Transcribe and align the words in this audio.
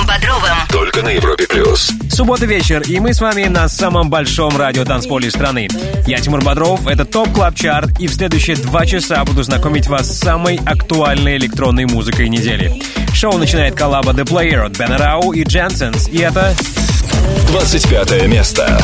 Тимуром 0.00 0.06
Бодровым. 0.06 0.56
Только 0.70 1.02
на 1.02 1.08
Европе 1.08 1.46
Плюс. 1.46 1.92
Суббота 2.10 2.46
вечер, 2.46 2.82
и 2.82 3.00
мы 3.00 3.12
с 3.12 3.20
вами 3.20 3.44
на 3.44 3.68
самом 3.68 4.10
большом 4.10 4.56
радио 4.56 4.84
танцполе 4.84 5.30
страны. 5.30 5.68
Я 6.06 6.18
Тимур 6.18 6.42
Бодров, 6.42 6.86
это 6.86 7.04
Top 7.04 7.32
Club 7.32 7.54
Chart, 7.54 8.00
и 8.00 8.06
в 8.06 8.14
следующие 8.14 8.56
два 8.56 8.86
часа 8.86 9.24
буду 9.24 9.42
знакомить 9.42 9.86
вас 9.88 10.08
с 10.08 10.18
самой 10.18 10.60
актуальной 10.64 11.36
электронной 11.36 11.86
музыкой 11.86 12.28
недели. 12.28 12.82
Шоу 13.14 13.36
начинает 13.38 13.74
коллаба 13.74 14.12
The 14.12 14.24
Player 14.24 14.66
от 14.66 14.78
Бена 14.78 14.98
Рау 14.98 15.32
и 15.32 15.44
Jansons, 15.44 16.08
и 16.08 16.18
это... 16.18 16.54
25 17.48 18.26
место. 18.26 18.80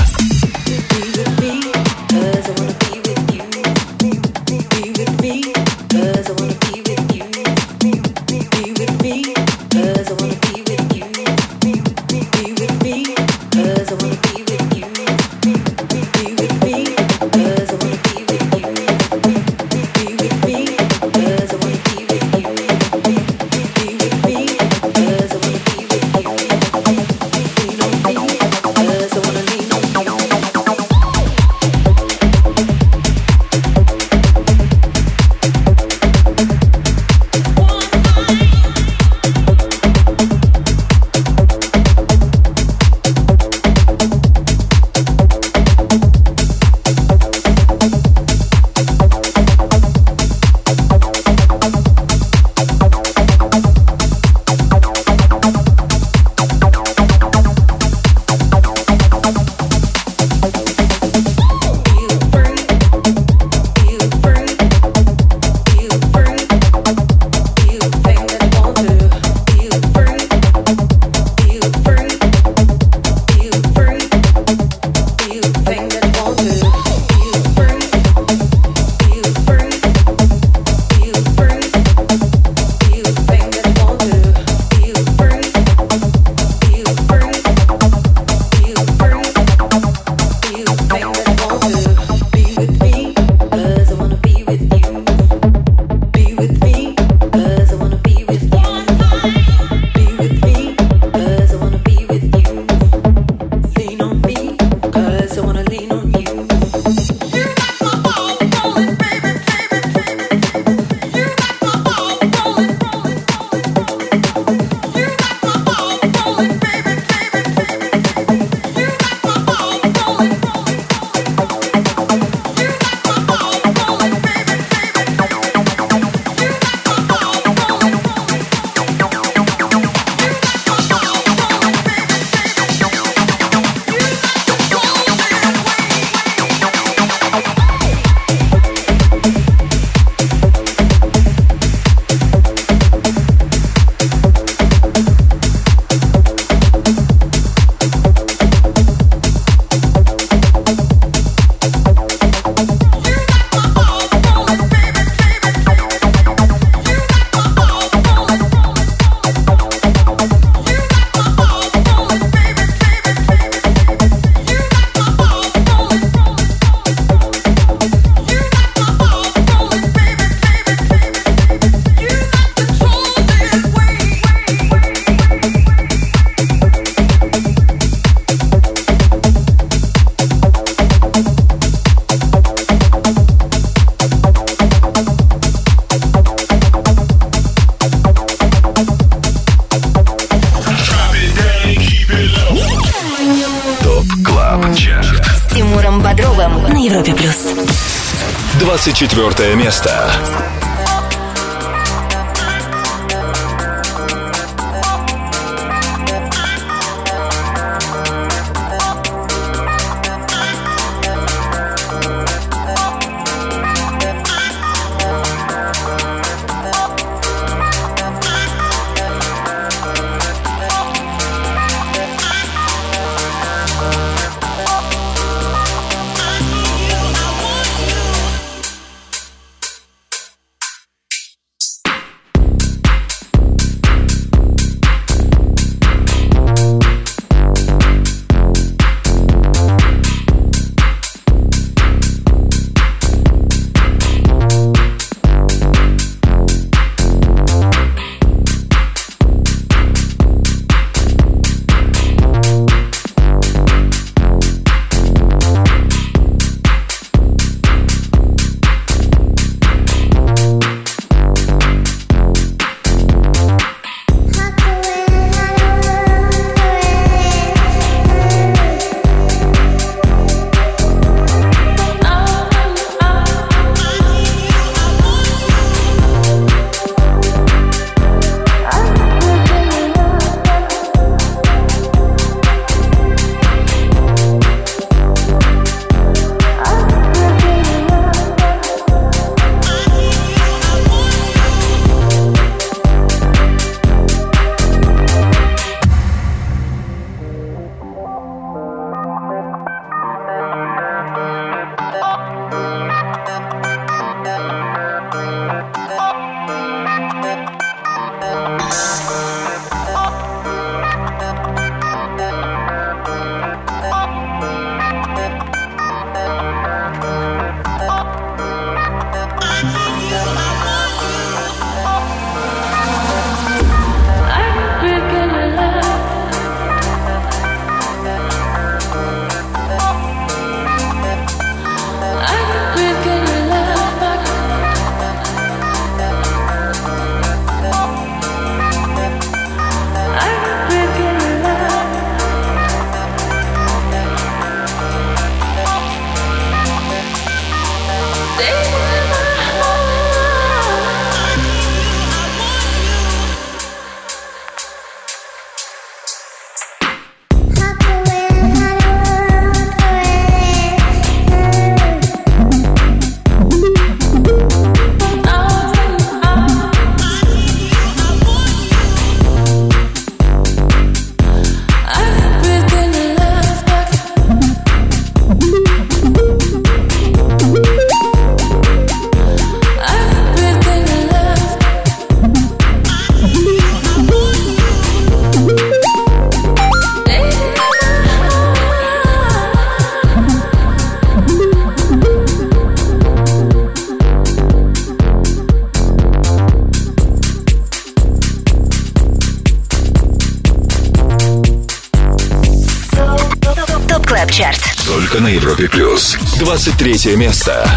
23 406.97 407.17
место. 407.17 407.76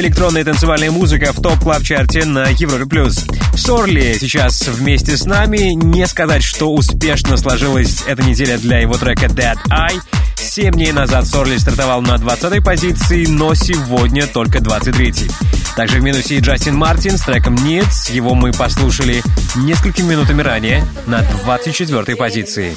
Электронная 0.00 0.44
танцевальная 0.44 0.90
музыка 0.90 1.32
в 1.32 1.42
топ-клаб-чарте 1.42 2.24
на 2.24 2.48
Европе+. 2.48 2.86
плюс. 2.86 3.24
Сорли 3.56 4.16
сейчас 4.20 4.66
вместе 4.66 5.16
с 5.16 5.24
нами. 5.24 5.72
Не 5.74 6.06
сказать, 6.06 6.42
что 6.42 6.72
успешно 6.72 7.36
сложилась 7.36 8.02
эта 8.06 8.22
неделя 8.22 8.58
для 8.58 8.78
его 8.78 8.94
трека 8.94 9.26
Dead 9.26 9.56
Eye. 9.70 10.00
Семь 10.36 10.72
дней 10.72 10.92
назад 10.92 11.26
Сорли 11.26 11.56
стартовал 11.58 12.00
на 12.02 12.14
20-й 12.14 12.62
позиции, 12.62 13.26
но 13.26 13.54
сегодня 13.54 14.26
только 14.26 14.58
23-й. 14.58 15.30
Также 15.76 15.98
в 15.98 16.02
минусе 16.02 16.36
и 16.36 16.40
Джастин 16.40 16.76
Мартин 16.76 17.18
с 17.18 17.22
треком 17.22 17.54
Needs. 17.54 18.12
Его 18.12 18.34
мы 18.34 18.52
послушали 18.52 19.22
несколькими 19.56 20.10
минутами 20.10 20.42
ранее 20.42 20.84
на 21.06 21.20
24-й 21.20 22.16
позиции. 22.16 22.76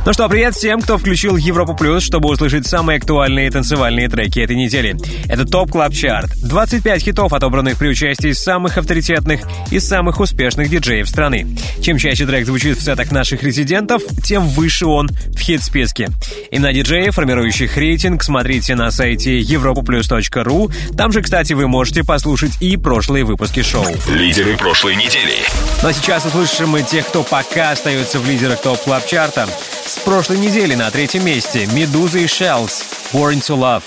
Ну 0.03 0.13
что, 0.13 0.27
привет 0.27 0.55
всем, 0.55 0.81
кто 0.81 0.97
включил 0.97 1.37
Европу 1.37 1.75
Плюс, 1.75 2.01
чтобы 2.01 2.29
услышать 2.29 2.65
самые 2.65 2.97
актуальные 2.97 3.51
танцевальные 3.51 4.09
треки 4.09 4.39
этой 4.39 4.55
недели. 4.55 4.97
Это 5.29 5.45
ТОП 5.45 5.69
Клаб 5.69 5.93
Чарт. 5.93 6.31
25 6.41 7.03
хитов, 7.03 7.33
отобранных 7.33 7.77
при 7.77 7.89
участии 7.89 8.31
самых 8.31 8.79
авторитетных 8.79 9.41
и 9.69 9.79
самых 9.79 10.19
успешных 10.19 10.71
диджеев 10.71 11.07
страны. 11.07 11.55
Чем 11.83 11.99
чаще 11.99 12.25
трек 12.25 12.47
звучит 12.47 12.79
в 12.79 12.81
сетах 12.81 13.11
наших 13.11 13.43
резидентов, 13.43 14.01
тем 14.23 14.47
выше 14.47 14.87
он 14.87 15.07
в 15.07 15.37
хит-списке. 15.37 16.09
Имена 16.49 16.73
диджеев, 16.73 17.13
формирующих 17.13 17.77
рейтинг, 17.77 18.23
смотрите 18.23 18.73
на 18.73 18.89
сайте 18.89 19.39
europaplus.ru. 19.39 20.73
Там 20.97 21.11
же, 21.11 21.21
кстати, 21.21 21.53
вы 21.53 21.67
можете 21.67 22.03
послушать 22.03 22.59
и 22.59 22.75
прошлые 22.75 23.23
выпуски 23.23 23.61
шоу. 23.61 23.85
Лидеры 24.09 24.57
прошлой 24.57 24.95
недели. 24.95 25.35
Ну 25.83 25.89
а 25.89 25.93
сейчас 25.93 26.25
услышим 26.25 26.69
мы 26.69 26.81
тех, 26.81 27.05
кто 27.07 27.21
пока 27.21 27.69
остается 27.69 28.17
в 28.19 28.27
лидерах 28.27 28.59
ТОП 28.63 28.81
Клаб 28.81 29.05
Чарта. 29.05 29.47
С 29.91 29.97
прошлой 29.97 30.37
недели 30.37 30.73
на 30.73 30.89
третьем 30.89 31.25
месте 31.25 31.67
Медуза 31.73 32.19
и 32.19 32.25
Shells 32.25 32.81
Born 33.11 33.41
to 33.41 33.57
Love. 33.57 33.83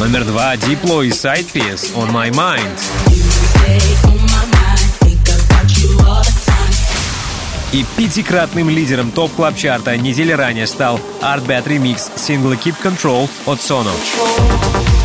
Номер 0.00 0.24
два 0.24 0.56
Diplo 0.56 1.02
и 1.02 1.10
Sidepiece 1.10 1.94
On 1.94 2.10
My 2.10 2.30
Mind. 2.32 2.80
И 7.70 7.86
пятикратным 7.96 8.68
лидером 8.68 9.12
топ 9.12 9.32
клаб 9.36 9.56
чарта 9.56 9.96
недели 9.96 10.32
ранее 10.32 10.66
стал 10.66 10.98
ARTBAT 11.20 11.66
Remix 11.66 12.10
сингла 12.16 12.54
Keep 12.54 12.74
Control 12.82 13.30
от 13.46 13.60
Sono. 13.60 13.92
Клаб 14.18 14.95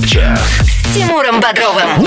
Чарт. 0.00 0.40
С 0.40 0.94
Тимуром 0.94 1.38
Бодровым. 1.40 2.06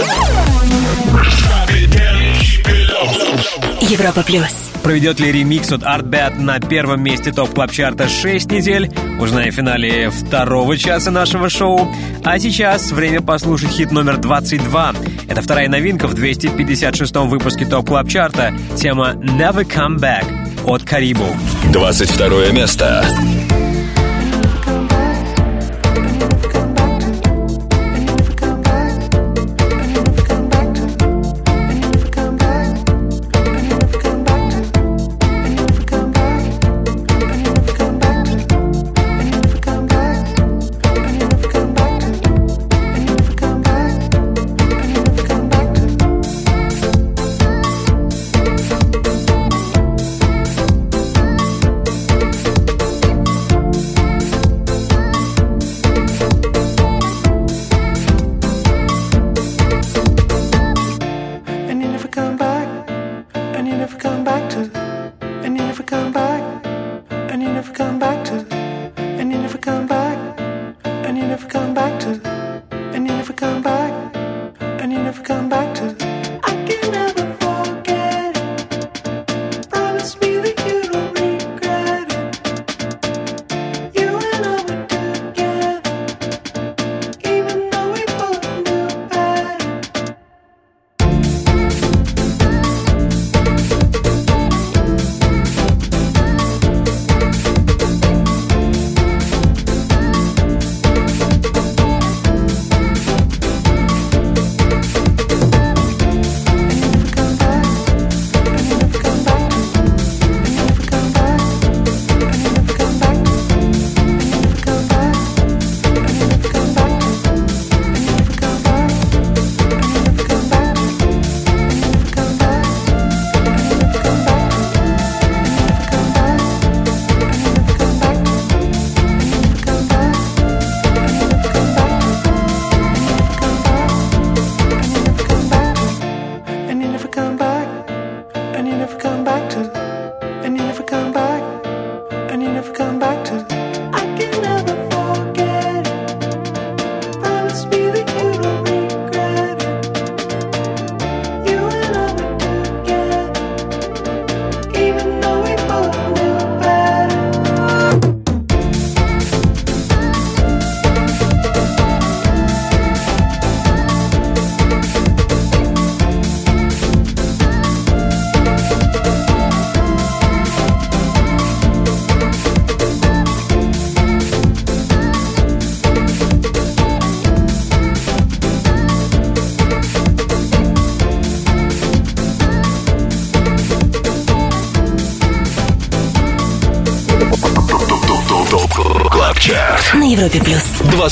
Европа 3.81 4.23
плюс. 4.23 4.71
Проведет 4.81 5.19
ли 5.19 5.31
ремикс 5.31 5.71
от 5.71 5.83
Art 5.83 6.09
Bad 6.09 6.39
на 6.39 6.59
первом 6.59 7.03
месте 7.03 7.31
топ 7.31 7.53
клаб 7.53 7.71
чарта 7.71 8.09
6 8.09 8.51
недель? 8.51 8.91
Узнаем 9.19 9.51
в 9.51 9.55
финале 9.55 10.09
второго 10.09 10.77
часа 10.77 11.11
нашего 11.11 11.47
шоу. 11.49 11.93
А 12.23 12.39
сейчас 12.39 12.91
время 12.91 13.21
послушать 13.21 13.69
хит 13.69 13.91
номер 13.91 14.17
22. 14.17 14.93
Это 15.29 15.41
вторая 15.43 15.69
новинка 15.69 16.07
в 16.07 16.15
256-м 16.15 17.29
выпуске 17.29 17.65
топ 17.65 17.87
клаб 17.87 18.09
чарта. 18.09 18.51
Тема 18.75 19.11
Never 19.11 19.63
Come 19.63 19.99
Back 19.99 20.25
от 20.65 20.81
Карибу. 20.83 21.27
22 21.71 22.51
место. 22.51 23.05
на 23.05 23.54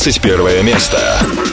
21 0.04 0.64
место. 0.64 1.53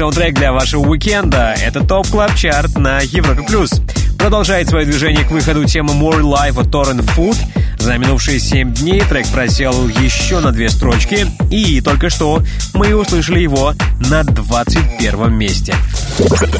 Саундтрек 0.00 0.32
для 0.32 0.50
вашего 0.50 0.80
уикенда— 0.88 1.54
это 1.62 1.86
ТОП 1.86 2.08
Клаб 2.08 2.34
Чарт 2.34 2.78
на 2.78 3.00
Европе+. 3.00 3.42
плюс. 3.42 3.70
Продолжает 4.18 4.66
свое 4.66 4.86
движение 4.86 5.26
к 5.26 5.30
выходу 5.30 5.66
тема 5.66 5.92
More 5.92 6.22
Life 6.22 6.58
от 6.58 6.68
Torren 6.68 7.04
Foot. 7.14 7.36
За 7.76 7.98
минувшие 7.98 8.40
7 8.40 8.72
дней 8.72 9.02
трек 9.02 9.26
просел 9.28 9.88
еще 9.88 10.40
на 10.40 10.52
две 10.52 10.70
строчки, 10.70 11.26
и 11.50 11.82
только 11.82 12.08
что 12.08 12.42
мы 12.72 12.94
услышали 12.94 13.40
его 13.40 13.74
на 14.08 14.24
21 14.24 15.34
месте. 15.34 15.74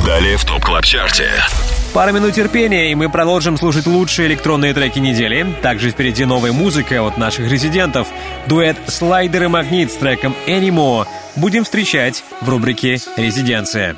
Далее 0.04 0.36
в 0.36 0.44
ТОП 0.44 0.62
Клаб 0.62 0.84
Чарте. 0.84 1.30
Пара 1.94 2.12
минут 2.12 2.34
терпения, 2.34 2.92
и 2.92 2.94
мы 2.94 3.08
продолжим 3.08 3.56
слушать 3.56 3.86
лучшие 3.86 4.28
электронные 4.28 4.74
треки 4.74 4.98
недели. 4.98 5.46
Также 5.62 5.88
впереди 5.88 6.26
новая 6.26 6.52
музыка 6.52 7.02
от 7.06 7.16
наших 7.16 7.50
резидентов. 7.50 8.06
Дуэт 8.46 8.76
«Слайдер 8.86 9.44
и 9.44 9.46
магнит» 9.46 9.90
с 9.90 9.94
треком 9.94 10.36
«Anymore» 10.46 11.06
будем 11.36 11.64
встречать 11.64 12.24
в 12.40 12.48
рубрике 12.48 12.98
«Резиденция». 13.16 13.96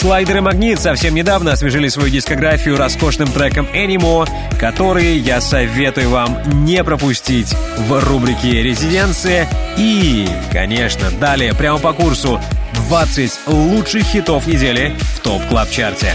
Слайдер 0.00 0.38
и 0.38 0.40
Магнит 0.40 0.80
совсем 0.80 1.14
недавно 1.14 1.52
освежили 1.52 1.88
свою 1.88 2.08
дискографию 2.08 2.78
роскошным 2.78 3.30
треком 3.30 3.68
«Anymore», 3.74 4.26
который 4.58 5.18
я 5.18 5.42
советую 5.42 6.08
вам 6.08 6.38
не 6.64 6.82
пропустить 6.82 7.54
в 7.76 8.02
рубрике 8.08 8.62
«Резиденция». 8.62 9.46
И, 9.76 10.26
конечно, 10.50 11.10
далее, 11.20 11.54
прямо 11.54 11.78
по 11.78 11.92
курсу, 11.92 12.40
20 12.88 13.40
лучших 13.46 14.04
хитов 14.04 14.46
недели 14.46 14.94
в 15.16 15.20
ТОП 15.20 15.42
Клаб 15.50 15.70
Чарте. 15.70 16.14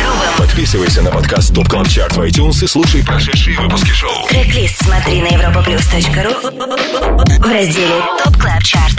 Подписывайся 0.37 1.01
на 1.01 1.11
подкаст 1.11 1.53
ТОП 1.53 1.67
Клаб 1.67 1.87
Чарт 1.87 2.15
в 2.15 2.21
iTunes 2.21 2.63
и 2.63 2.67
слушай 2.67 3.03
прошедшие 3.03 3.59
выпуски 3.59 3.91
шоу. 3.91 4.27
Трек-лист 4.29 4.83
смотри 4.83 5.21
на 5.21 5.27
europaplus.ru 5.27 7.39
в 7.39 7.51
разделе 7.51 8.01
ТОП 8.23 8.37
Клаб 8.37 8.63
Чарт. 8.63 8.95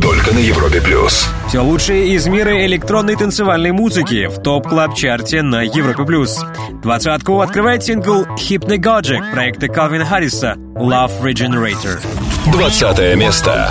Только 0.00 0.32
на 0.32 0.38
Европе 0.38 0.80
Плюс. 0.80 1.28
Все 1.48 1.60
лучшее 1.60 2.14
из 2.14 2.26
мира 2.26 2.64
электронной 2.66 3.16
танцевальной 3.16 3.72
музыки 3.72 4.26
в 4.26 4.40
топ 4.42 4.68
клаб 4.68 4.94
чарте 4.94 5.42
на 5.42 5.62
Европе+. 5.62 6.04
плюс. 6.04 6.40
Двадцатку 6.82 7.40
открывает 7.40 7.82
сингл 7.82 8.24
Hypnagogic 8.24 9.32
проекта 9.32 9.68
Калвина 9.68 10.06
Харриса 10.06 10.54
«Love 10.76 11.20
Regenerator». 11.22 12.00
Двадцатое 12.50 13.14
место. 13.16 13.70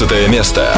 15 0.00 0.28
место. 0.28 0.74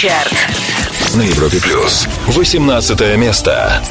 Чарт. 0.00 0.32
На 1.16 1.22
Европе 1.22 1.58
Плюс. 1.60 2.06
18 2.28 3.16
место. 3.16 3.82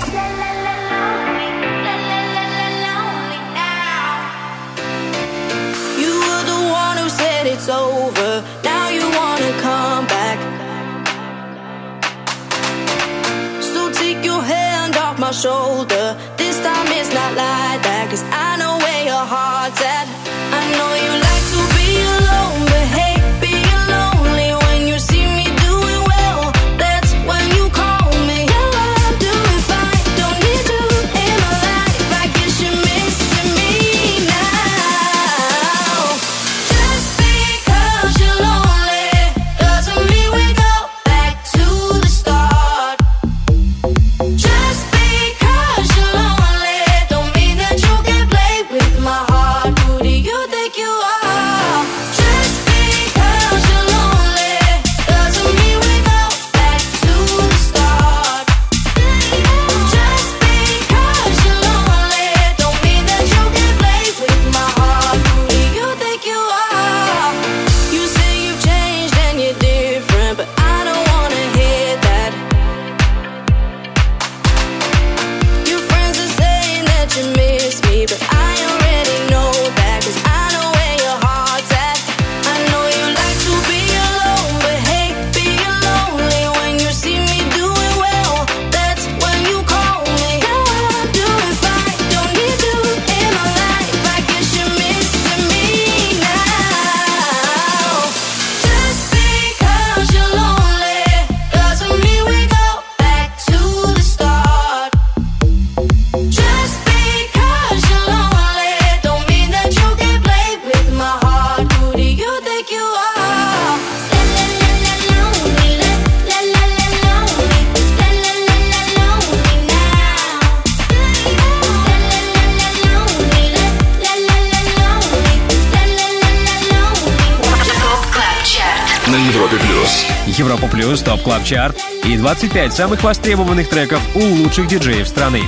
Чарт 131.47 131.77
и 132.03 132.17
25 132.17 132.73
самых 132.73 133.03
востребованных 133.03 133.69
треков 133.69 134.01
у 134.15 134.19
лучших 134.19 134.67
диджеев 134.67 135.07
страны. 135.07 135.43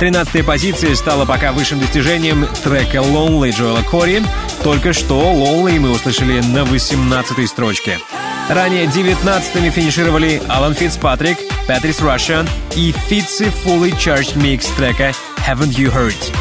13 0.00 0.44
позиция 0.44 0.96
стала 0.96 1.24
пока 1.24 1.52
высшим 1.52 1.78
достижением 1.78 2.48
трека 2.64 2.98
Lonely 2.98 3.52
Джоэла 3.52 3.82
Кори. 3.82 4.24
Только 4.64 4.92
что 4.92 5.20
Lonely 5.20 5.78
мы 5.78 5.92
услышали 5.92 6.40
на 6.40 6.64
18 6.64 7.48
строчке. 7.48 8.00
Ранее 8.48 8.86
19-ми 8.86 9.70
финишировали 9.70 10.42
Алан 10.48 10.74
Фицпатрик, 10.74 11.38
Патрис 11.68 12.00
Рашен 12.00 12.48
и 12.74 12.92
Fitzy's 12.92 13.52
Fully 13.64 13.96
Charged 13.96 14.34
Mix 14.34 14.66
трека 14.76 15.12
Haven't 15.46 15.76
You 15.76 15.94
Heard. 15.94 16.34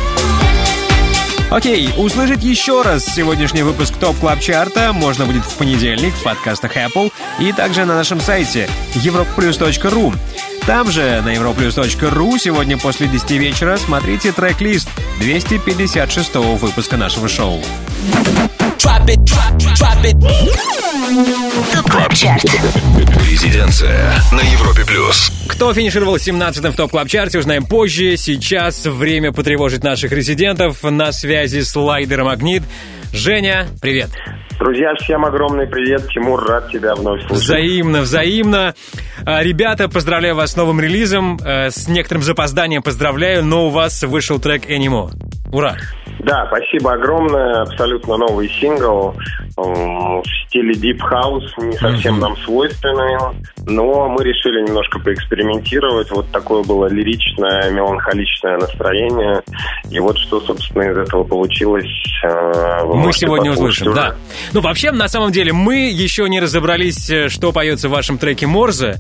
Окей, 1.52 1.90
услышать 1.96 2.44
еще 2.44 2.82
раз 2.82 3.06
сегодняшний 3.06 3.62
выпуск 3.62 3.96
ТОП 3.98 4.18
Клаб 4.18 4.40
Чарта 4.40 4.92
можно 4.94 5.26
будет 5.26 5.46
в 5.46 5.56
понедельник 5.56 6.14
в 6.14 6.24
подкастах 6.24 6.76
Apple 6.76 7.14
и 7.40 7.52
также 7.52 7.86
на 7.86 7.96
нашем 7.96 8.20
сайте 8.20 8.70
europaplus.ru. 8.94 10.14
Там 10.66 10.92
же, 10.92 11.22
на 11.24 11.34
europaplus.ru, 11.34 12.40
сегодня 12.40 12.78
после 12.78 13.08
10 13.08 13.32
вечера 13.32 13.78
смотрите 13.78 14.32
трек-лист 14.32 14.90
256 15.20 16.36
выпуска 16.36 16.98
нашего 16.98 17.28
шоу. 17.28 17.62
Чарт. 22.16 22.44
Резиденция 23.30 24.16
на 24.32 24.42
Европе 24.42 24.86
Плюс. 24.86 25.32
Кто 25.48 25.74
финишировал 25.74 26.16
17-м 26.16 26.72
в 26.72 26.76
ТОП 26.76 26.92
Клаб 26.92 27.08
Чарте, 27.08 27.40
узнаем 27.40 27.66
позже. 27.66 28.18
Сейчас 28.18 28.86
время 28.86 29.32
потревожить 29.32 29.84
наших 29.84 30.12
резидентов. 30.12 30.82
На 30.84 31.12
связи 31.12 31.62
Слайдер 31.62 31.76
и 31.76 32.28
Магнит. 32.28 32.64
Женя, 33.12 33.68
привет. 33.82 34.10
Друзья, 34.60 34.94
всем 34.96 35.26
огромный 35.26 35.68
привет. 35.68 36.08
Тимур, 36.10 36.42
рад 36.48 36.70
тебя 36.72 36.96
вновь 36.96 37.20
слышать. 37.28 37.44
Взаимно, 37.44 38.02
взаимно. 38.02 38.74
А, 39.26 39.44
Ребята, 39.44 39.90
поздравляю 39.90 40.36
вас 40.36 40.54
с 40.54 40.56
новым 40.56 40.80
релизом. 40.80 41.38
Э, 41.46 41.70
С 41.70 41.88
некоторым 41.90 42.24
запозданием 42.24 42.82
поздравляю, 42.82 43.44
но 43.44 43.68
у 43.68 43.70
вас 43.70 44.02
вышел 44.04 44.40
трек 44.40 44.70
Animo. 44.70 45.10
Ура! 45.52 45.76
Да, 46.20 46.48
спасибо 46.48 46.94
огромное. 46.94 47.64
Абсолютно 47.64 48.18
новый 48.18 48.50
сингл 48.50 49.16
в 49.58 50.24
стиле 50.48 50.74
Deep 50.74 51.00
House, 51.00 51.66
не 51.66 51.78
совсем 51.78 52.20
нам 52.20 52.36
свойственный. 52.38 53.18
Но 53.66 54.10
мы 54.10 54.24
решили 54.24 54.66
немножко 54.68 55.00
поэкспериментировать. 55.00 56.12
Вот 56.12 56.30
такое 56.32 56.64
было 56.64 56.88
лиричное, 56.88 57.72
меланхоличное 57.72 58.58
настроение. 58.58 59.42
И 59.90 60.00
вот 60.00 60.18
что, 60.18 60.42
собственно, 60.42 60.84
из 60.84 60.98
этого 60.98 61.24
получилось. 61.24 61.86
э, 62.24 62.84
вы 62.84 62.96
Мы 62.96 63.14
сегодня 63.14 63.52
услышим, 63.52 63.88
уже. 63.88 63.96
да. 63.96 64.16
Ну, 64.54 64.62
вообще, 64.62 64.92
на 64.92 65.08
самом 65.08 65.32
деле, 65.32 65.54
мы 65.54 65.90
еще 65.90 66.28
не 66.30 66.40
разобрались, 66.40 67.10
э, 67.10 67.30
что 67.30 67.52
поется 67.52 67.88
в 67.88 67.92
вашем 67.92 68.18
треке 68.18 68.48
Морзе. 68.48 68.98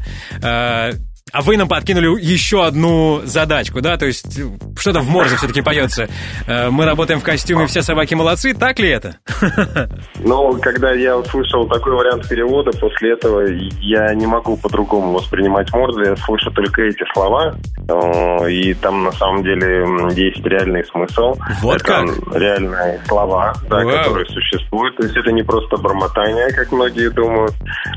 А 1.33 1.41
вы 1.41 1.57
нам 1.57 1.67
подкинули 1.67 2.21
еще 2.23 2.65
одну 2.67 3.21
задачку, 3.25 3.81
да? 3.81 3.97
То 3.97 4.05
есть 4.05 4.39
что-то 4.77 4.99
в 4.99 5.09
Морзе 5.09 5.35
все-таки 5.37 5.63
поется. 5.63 6.07
Э, 6.45 6.69
Мы 6.69 6.85
работаем 6.85 7.19
в 7.19 7.23
костюме, 7.23 7.65
все 7.65 7.81
собаки 7.81 8.13
молодцы. 8.13 8.53
Так 8.53 8.77
ли 8.77 8.89
это? 8.89 9.17
Но 10.19 10.53
когда 10.59 10.91
я 10.93 11.17
услышал 11.17 11.67
такой 11.67 11.93
вариант 11.93 12.29
перевода, 12.29 12.69
после 12.77 13.13
этого 13.13 13.41
я 13.81 14.13
не 14.13 14.27
могу 14.27 14.55
по-другому 14.55 15.13
воспринимать 15.13 15.73
Морзе. 15.73 16.11
Я 16.11 16.15
слышу 16.15 16.51
только 16.51 16.83
эти 16.83 17.03
слова, 17.15 17.55
э, 17.89 18.51
и 18.51 18.75
там 18.75 19.03
на 19.05 19.11
самом 19.13 19.41
деле 19.43 19.83
есть 20.15 20.45
реальный 20.45 20.85
смысл. 20.85 21.33
Вот 21.61 21.77
это 21.77 21.85
как? 21.85 22.35
реальные 22.35 23.01
слова, 23.07 23.55
да, 23.67 23.77
Вау. 23.83 23.97
которые 23.97 24.27
существуют. 24.27 24.95
То 24.97 25.03
есть 25.03 25.17
это 25.17 25.31
не 25.31 25.41
просто 25.41 25.75
бормотание, 25.77 26.51
как 26.53 26.71
многие 26.71 27.09
думают. 27.09 27.53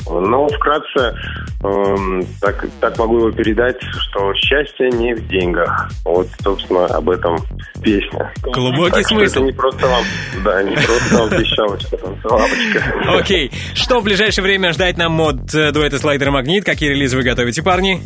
Но 0.09 0.49
вкратце 0.49 1.15
эм, 1.63 2.25
так, 2.41 2.65
так 2.81 2.97
могу 2.99 3.18
его 3.19 3.31
передать, 3.31 3.77
что 3.81 4.33
счастье 4.35 4.91
не 4.91 5.15
в 5.15 5.27
деньгах. 5.29 5.91
Вот, 6.05 6.29
собственно, 6.43 6.87
об 6.87 7.11
этом 7.11 7.37
песня. 7.83 8.33
Глубокий 8.43 8.91
Так 8.91 9.07
что 9.07 9.17
смысл. 9.17 9.39
Это 9.39 9.47
не 9.47 9.53
просто 9.53 9.87
вам, 9.87 10.05
да, 10.45 10.63
не 10.63 10.75
просто 10.75 11.19
вам 11.19 11.31
пищалочка, 11.31 11.97
танцевалочка. 11.97 13.19
Окей. 13.19 13.51
Что 13.75 14.01
в 14.01 14.05
ближайшее 14.05 14.43
время 14.43 14.73
ждать 14.73 14.97
нам 14.97 15.21
от 15.21 15.55
э, 15.55 15.73
дуэта 15.73 15.99
Слайдер 15.99 16.31
Магнит? 16.31 16.65
Какие 16.65 16.91
релизы 16.91 17.17
вы 17.17 17.23
готовите, 17.23 17.63
парни? 17.63 18.01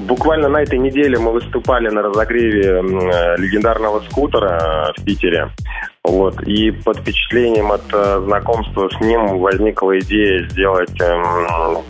Буквально 0.00 0.48
на 0.48 0.62
этой 0.62 0.78
неделе 0.78 1.18
мы 1.18 1.32
выступали 1.32 1.88
на 1.88 2.02
разогреве 2.02 2.80
э, 2.80 3.36
легендарного 3.38 4.02
скутера 4.10 4.92
э, 4.96 5.00
в 5.00 5.04
Питере. 5.04 5.50
Вот. 6.04 6.40
И 6.42 6.70
под 6.70 6.98
впечатлением 6.98 7.72
от 7.72 7.82
знакомства 8.24 8.88
с 8.88 9.00
ним 9.00 9.38
возникла 9.38 9.98
идея 9.98 10.48
сделать 10.48 11.00
эм, 11.00 11.82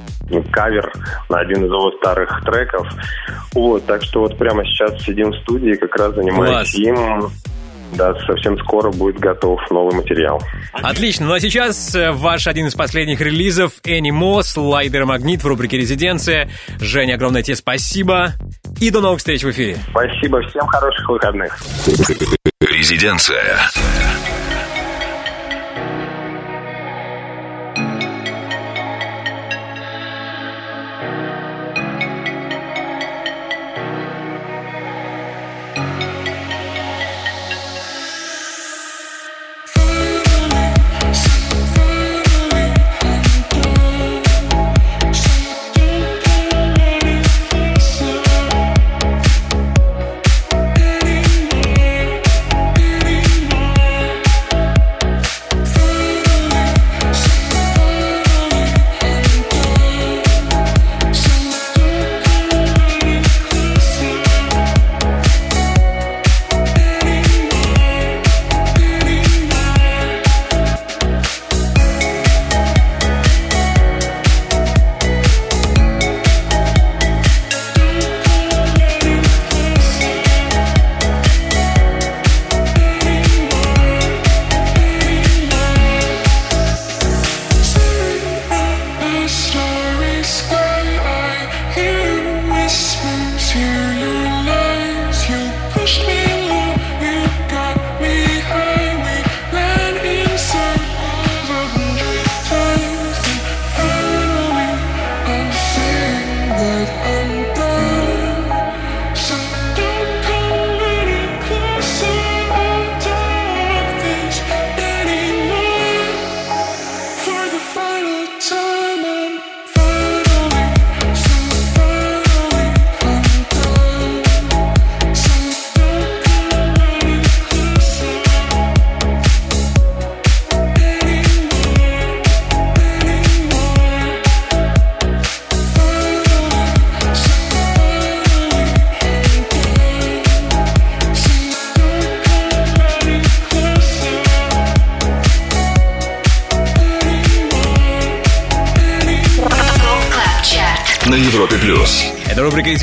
кавер 0.52 0.92
на 1.28 1.40
один 1.40 1.64
из 1.64 1.70
его 1.70 1.92
старых 1.98 2.42
треков. 2.44 2.86
Вот, 3.52 3.84
так 3.86 4.02
что 4.02 4.20
вот 4.20 4.36
прямо 4.38 4.64
сейчас 4.64 5.02
сидим 5.02 5.30
в 5.30 5.36
студии, 5.42 5.74
как 5.74 5.94
раз 5.96 6.14
занимаюсь 6.14 6.72
Класс. 6.72 6.74
им. 6.74 7.30
Да, 7.94 8.14
совсем 8.26 8.58
скоро 8.58 8.90
будет 8.90 9.18
готов 9.18 9.60
новый 9.70 9.94
материал. 9.94 10.42
Отлично. 10.72 11.26
Ну 11.26 11.34
а 11.34 11.40
сейчас 11.40 11.94
э, 11.94 12.10
ваш 12.10 12.46
один 12.48 12.66
из 12.66 12.74
последних 12.74 13.20
релизов 13.20 13.74
Animo, 13.84 14.42
слайдер 14.42 15.06
Магнит 15.06 15.42
в 15.42 15.46
рубрике 15.46 15.76
«Резиденция». 15.76 16.50
Женя, 16.80 17.14
огромное 17.14 17.42
тебе 17.42 17.56
спасибо. 17.56 18.32
И 18.80 18.90
до 18.90 19.00
новых 19.00 19.20
встреч 19.20 19.44
в 19.44 19.50
эфире. 19.50 19.78
Спасибо, 19.90 20.42
всем 20.48 20.66
хороших 20.66 21.08
выходных. 21.08 21.58
Резиденция. 22.60 23.56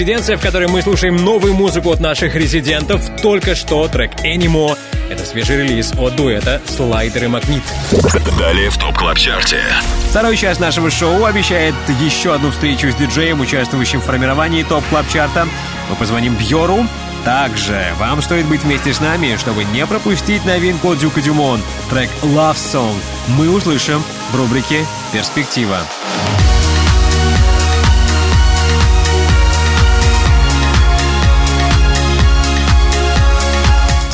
«Резиденция», 0.04 0.36
в 0.36 0.42
которой 0.42 0.68
мы 0.68 0.82
слушаем 0.82 1.16
новую 1.16 1.54
музыку 1.54 1.90
от 1.90 2.02
наших 2.02 2.36
резидентов. 2.36 3.10
Только 3.22 3.56
что 3.56 3.88
трек 3.88 4.12
«Animo». 4.26 4.78
Это 5.10 5.26
свежий 5.26 5.64
релиз 5.64 5.94
от 5.98 6.18
дуэта 6.18 6.62
«Слайдер 6.68 7.24
и 7.24 7.28
Магнит». 7.28 7.64
Далее 8.38 8.70
в 8.70 8.78
ТОП 8.78 8.98
Клаб 8.98 9.18
Чарте. 9.18 9.62
Второй 10.10 10.36
час 10.36 10.60
нашего 10.60 10.92
шоу 10.92 11.24
обещает 11.24 11.74
еще 12.02 12.36
одну 12.36 12.52
встречу 12.52 12.92
с 12.92 12.96
диджеем, 12.96 13.40
участвующим 13.40 14.02
в 14.02 14.04
формировании 14.04 14.64
ТОП 14.64 14.84
Клаб 14.90 15.08
Чарта. 15.08 15.48
Мы 15.90 15.96
позвоним 15.96 16.36
Бьору. 16.36 16.86
Также 17.24 17.82
вам 17.98 18.22
стоит 18.22 18.46
быть 18.48 18.64
вместе 18.64 18.94
с 18.94 19.00
нами, 19.00 19.38
чтобы 19.38 19.64
не 19.64 19.86
пропустить 19.86 20.44
новинку 20.44 20.96
Дюка 20.96 21.22
Дюмон. 21.22 21.62
Трек 21.90 22.10
«Love 22.24 22.56
Song» 22.56 22.96
мы 23.38 23.50
услышим 23.50 24.04
в 24.34 24.36
рубрике 24.36 24.86
«Перспектива». 25.14 25.78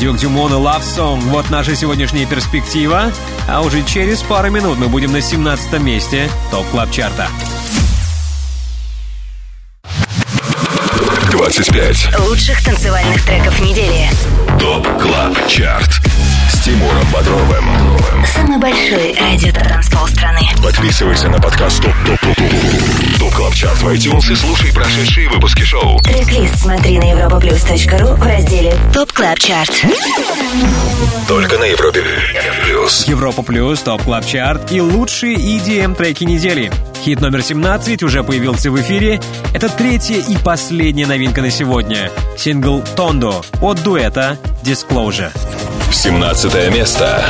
Дюк 0.00 0.16
Дюмон 0.16 0.50
и 0.50 0.56
Love 0.56 0.80
Song. 0.80 1.20
Вот 1.28 1.50
наша 1.50 1.76
сегодняшняя 1.76 2.24
перспектива. 2.24 3.12
А 3.46 3.60
уже 3.60 3.82
через 3.82 4.22
пару 4.22 4.50
минут 4.50 4.78
мы 4.78 4.88
будем 4.88 5.12
на 5.12 5.20
17 5.20 5.78
месте 5.78 6.30
ТОП 6.50 6.66
Клаб 6.70 6.90
Чарта. 6.90 7.28
25. 11.30 12.18
Лучших 12.20 12.64
танцевальных 12.64 13.22
треков 13.26 13.60
недели. 13.60 14.08
ТОП 14.58 14.88
Клаб 15.02 15.46
Чарт. 15.46 16.00
Тимуром 16.70 17.04
Бодровым. 17.12 17.64
Самый 18.24 18.58
большой 18.58 19.16
радиотанцпол 19.18 20.06
страны. 20.06 20.38
Подписывайся 20.62 21.28
на 21.28 21.40
подкаст 21.40 21.82
ТОП 21.82 21.92
ТОП 22.06 22.20
ТОП 22.20 22.36
ТОП 22.36 23.18
ТОП 23.18 23.34
Клаб 23.34 23.54
Чарт 23.54 23.82
в 23.82 23.88
iTunes 23.88 24.32
и 24.32 24.36
слушай 24.36 24.72
прошедшие 24.72 25.28
выпуски 25.30 25.62
шоу. 25.62 25.98
Трек-лист 26.02 26.60
смотри 26.60 27.00
на 27.00 27.10
europaplus.ru 27.10 28.14
в 28.14 28.22
разделе 28.22 28.76
ТОП 28.94 29.10
Клаб 29.10 29.40
Чарт. 29.40 29.84
Только 31.26 31.58
на 31.58 31.64
Европе 31.64 32.04
плюс. 32.64 33.04
Европа 33.08 33.42
Плюс, 33.42 33.80
ТОП 33.80 34.04
Клаб 34.04 34.24
Чарт 34.24 34.70
и 34.70 34.80
лучшие 34.80 35.34
EDM 35.34 35.96
треки 35.96 36.22
недели. 36.22 36.70
Хит 37.04 37.20
номер 37.20 37.42
17 37.42 38.04
уже 38.04 38.22
появился 38.22 38.70
в 38.70 38.80
эфире. 38.80 39.20
Это 39.54 39.68
третья 39.68 40.16
и 40.20 40.36
последняя 40.36 41.08
новинка 41.08 41.40
на 41.42 41.50
сегодня. 41.50 42.12
Сингл 42.36 42.84
«Tondo» 42.94 43.42
от 43.60 43.82
дуэта 43.82 44.38
Disclosure. 44.70 45.32
17 45.90 46.70
место. 46.70 47.24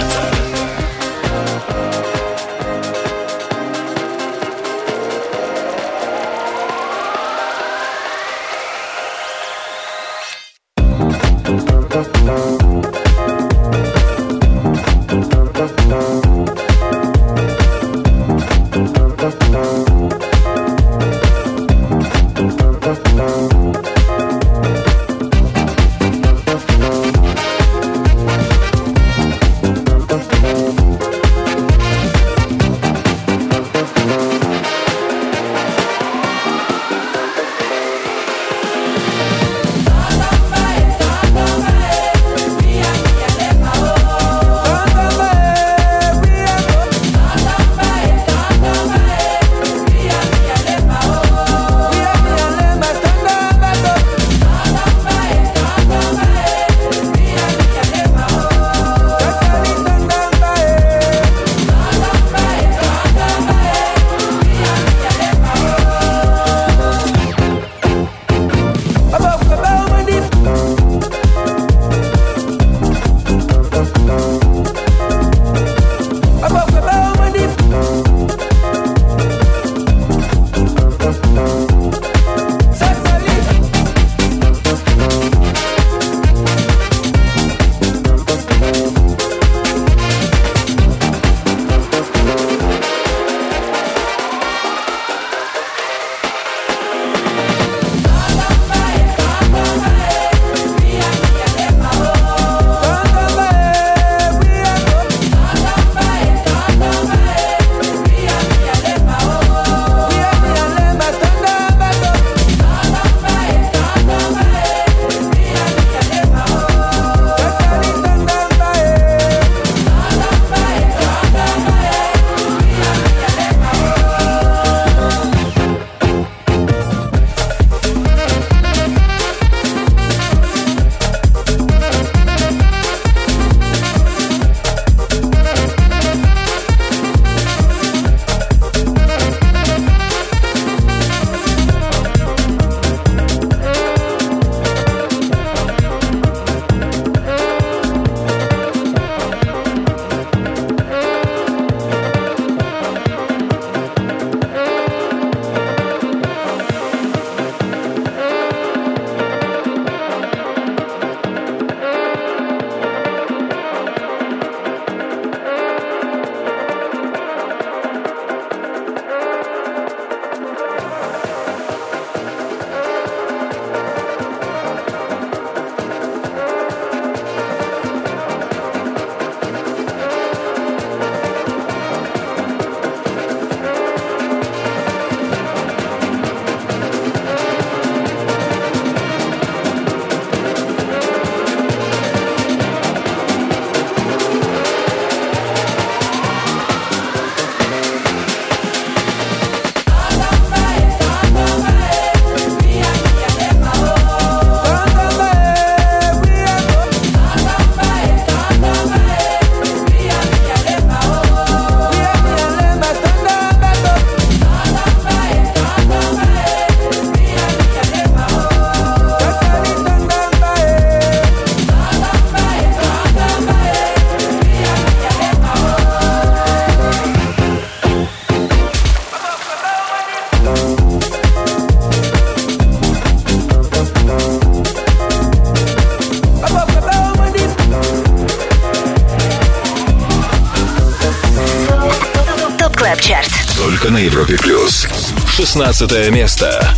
16 245.52 246.10
место. 246.12 246.76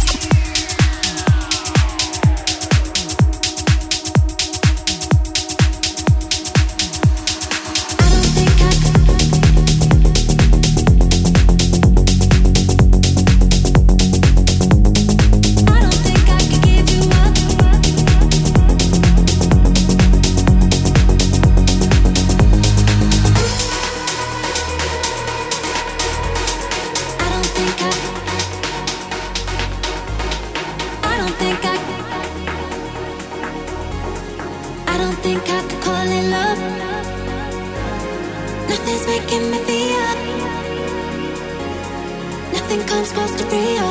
supposed 43.12 43.38
to 43.38 43.44
be 43.50 43.76
a 43.76 43.90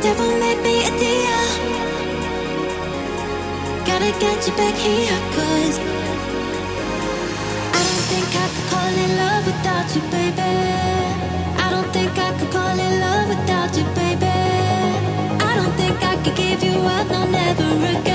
devil 0.00 0.30
made 0.38 0.60
me 0.62 0.76
a 0.86 0.90
deal. 1.02 1.42
Gotta 3.88 4.12
get 4.22 4.38
you 4.46 4.54
back 4.60 4.76
here, 4.86 5.18
cause 5.34 5.76
I 7.78 7.80
don't 7.88 8.06
think 8.10 8.28
I 8.44 8.46
could 8.54 8.66
call 8.72 8.92
it 9.04 9.10
love 9.22 9.44
without 9.50 9.88
you, 9.94 10.02
baby. 10.16 10.52
I 11.64 11.66
don't 11.74 11.90
think 11.96 12.12
I 12.16 12.30
could 12.38 12.50
call 12.56 12.76
it 12.86 12.94
love 13.06 13.28
without 13.32 13.70
you, 13.76 13.84
baby. 13.98 14.36
I 15.48 15.52
don't 15.58 15.74
think 15.80 15.96
I 16.12 16.14
could 16.22 16.36
give 16.36 16.62
you 16.62 16.76
up, 16.96 17.06
no, 17.10 17.24
never 17.28 17.98
again. 17.98 18.07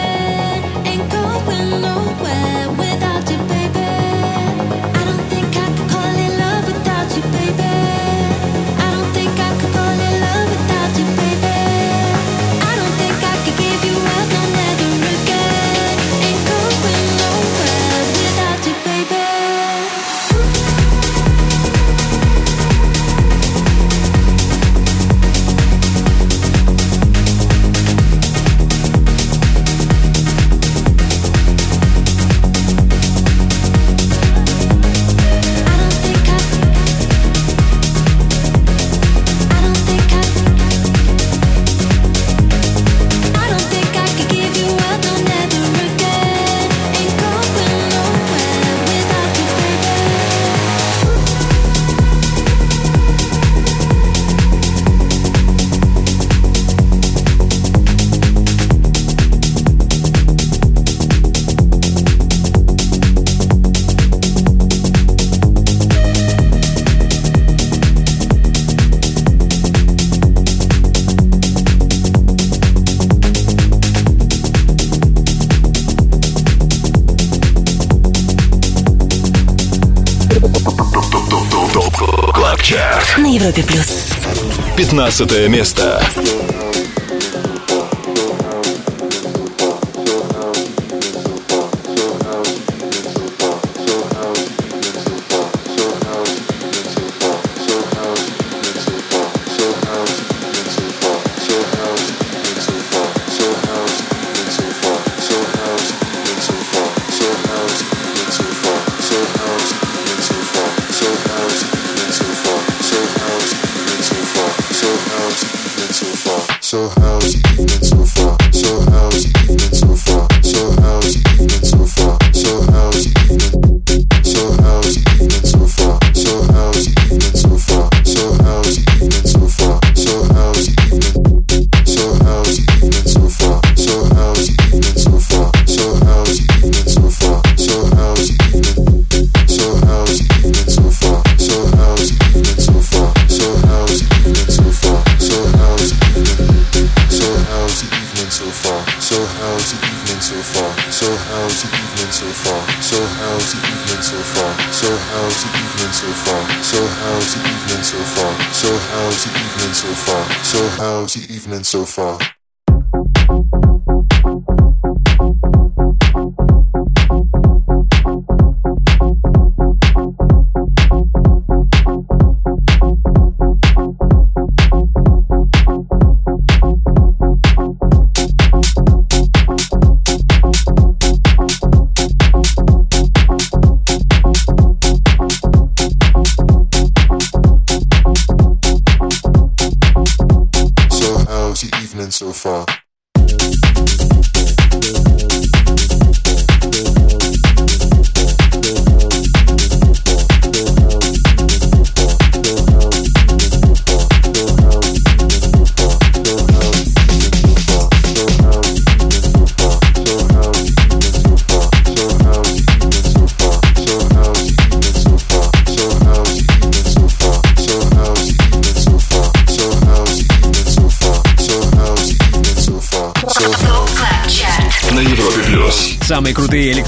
16 85.13 85.47
место. 85.47 86.02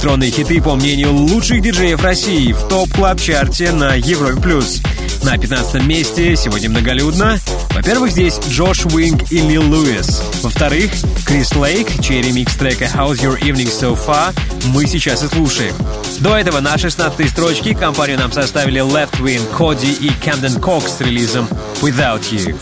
Электронные 0.05 0.29
хиты, 0.29 0.61
по 0.61 0.75
мнению 0.75 1.13
лучших 1.13 1.63
диджеев 1.63 2.03
России, 2.03 2.51
в 2.51 2.67
топ 2.67 2.93
клаб 2.93 3.19
чарте 3.19 3.71
на 3.71 3.95
Европе+. 3.95 4.39
плюс. 4.39 4.79
На 5.23 5.35
15 5.35 5.81
месте 5.81 6.35
сегодня 6.35 6.69
многолюдно. 6.69 7.39
Во-первых, 7.71 8.11
здесь 8.11 8.39
Джош 8.47 8.85
Уинк 8.85 9.31
и 9.31 9.39
Лил 9.39 9.63
Луис. 9.63 10.21
Во-вторых, 10.43 10.91
Крис 11.25 11.55
Лейк, 11.55 11.87
чей 12.03 12.21
ремикс 12.21 12.53
трека 12.53 12.85
«How's 12.85 13.15
Your 13.15 13.41
Evening 13.41 13.71
So 13.71 13.97
Far» 13.97 14.31
мы 14.65 14.85
сейчас 14.85 15.23
и 15.23 15.27
слушаем. 15.27 15.73
До 16.19 16.37
этого 16.37 16.59
на 16.59 16.77
16 16.77 17.27
строчке 17.27 17.73
компанию 17.73 18.19
нам 18.19 18.31
составили 18.31 18.81
Leftwing, 18.81 19.41
Kody 19.57 19.91
и 19.91 20.09
Camden 20.09 20.59
Cox 20.59 20.97
с 20.99 21.01
релизом 21.01 21.49
«Without 21.81 22.21
You». 22.29 22.55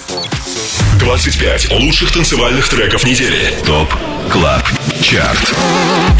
25 0.99 1.71
лучших 1.71 2.13
танцевальных 2.13 2.69
треков 2.69 3.03
недели. 3.05 3.53
ТОП 3.65 3.93
CLUB 4.31 4.63
CHART. 5.03 5.53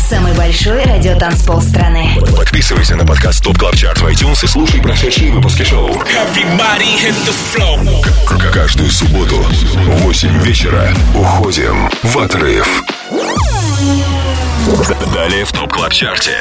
Самый 0.09 0.33
большой 0.33 0.83
радиотанцпол 0.83 1.61
страны. 1.61 2.17
Подписывайся 2.35 2.95
на 2.97 3.05
подкаст 3.05 3.41
TOP 3.41 3.57
CLUB 3.57 3.75
CHART 3.77 3.99
в 4.01 4.05
iTunes 4.07 4.43
и 4.43 4.47
слушай 4.47 4.81
прошедшие 4.81 5.31
выпуски 5.31 5.63
шоу. 5.63 5.89
Everybody 5.89 6.97
hit 7.01 7.15
the 7.25 7.33
floor. 7.55 8.03
К- 8.27 8.51
Каждую 8.53 8.91
субботу 8.91 9.37
в 9.37 10.01
8 10.03 10.37
вечера 10.43 10.89
уходим 11.15 11.89
в 12.03 12.17
отрыв. 12.19 12.83
Далее 15.13 15.45
в 15.45 15.51
TOP 15.53 15.71
CLUB 15.71 15.93
CHART 15.93 16.25
е. 16.25 16.37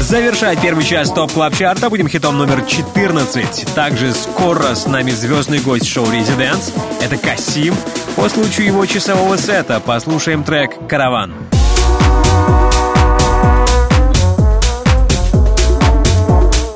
Завершать 0.00 0.60
первый 0.60 0.84
час 0.84 1.10
Top 1.10 1.32
Club 1.32 1.56
Chart 1.56 1.83
а 1.83 1.88
будем 1.88 2.08
хитом 2.08 2.36
номер 2.36 2.62
14. 2.62 3.74
Также 3.74 4.12
скоро 4.12 4.74
с 4.74 4.86
нами 4.86 5.10
звездный 5.12 5.58
гость 5.60 5.88
шоу 5.88 6.10
«ResiDANCE». 6.10 6.72
Это 7.00 7.16
Касим. 7.16 7.74
По 8.16 8.28
случаю 8.28 8.66
его 8.66 8.84
часового 8.86 9.36
сета 9.36 9.80
послушаем 9.80 10.44
трек 10.44 10.70
«Караван». 10.88 11.34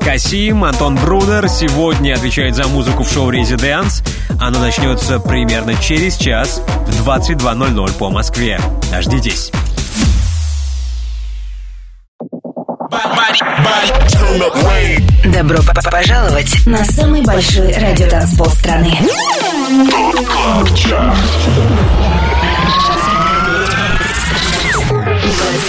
Касим, 0.03 0.63
Антон 0.63 0.95
Брунер 0.97 1.47
сегодня 1.47 2.13
отвечает 2.13 2.55
за 2.55 2.67
музыку 2.67 3.03
в 3.03 3.09
шоу 3.09 3.29
«Резиденс». 3.29 4.03
Оно 4.39 4.59
начнется 4.59 5.19
примерно 5.19 5.75
через 5.75 6.17
час 6.17 6.61
в 6.87 7.07
22.00 7.07 7.97
по 7.97 8.09
Москве. 8.09 8.59
Дождитесь. 8.91 9.51
Добро 15.25 15.59
пожаловать 15.91 16.65
на 16.65 16.83
самый 16.83 17.21
большой 17.21 17.73
радиотанцпол 17.73 18.47
страны. 18.47 18.97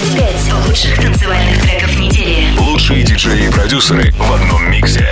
25 0.03 0.67
лучших 0.67 0.99
танцевальных 0.99 1.61
треков 1.61 1.97
недели. 1.97 2.59
Лучшие 2.59 3.03
диджеи 3.03 3.47
и 3.47 3.51
продюсеры 3.51 4.11
в 4.11 4.33
одном 4.33 4.69
миксе. 4.69 5.07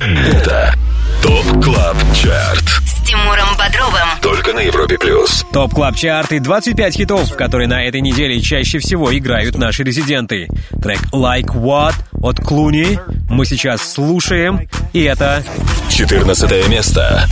Это 0.00 0.74
TOP 1.22 1.62
CLUB 1.62 1.96
CHART. 2.14 2.64
С 2.86 3.06
Тимуром 3.06 3.48
Бодровым. 3.58 4.08
Только 4.22 4.54
на 4.54 4.60
Европе 4.60 4.96
Плюс. 4.96 5.44
Top 5.52 5.74
Club 5.74 5.94
Chart 5.94 6.32
и 6.32 6.38
25 6.38 6.94
хитов, 6.94 7.36
которые 7.36 7.68
на 7.68 7.84
этой 7.84 8.00
неделе 8.00 8.40
чаще 8.40 8.78
всего 8.78 9.16
играют 9.16 9.58
наши 9.58 9.82
резиденты. 9.82 10.48
Трек 10.82 11.00
Like 11.12 11.54
What 11.54 11.94
от 12.22 12.38
Клуни 12.40 12.98
мы 13.28 13.44
сейчас 13.44 13.92
слушаем, 13.92 14.68
и 14.94 15.02
это 15.02 15.44
14 15.90 16.68
место. 16.68 17.26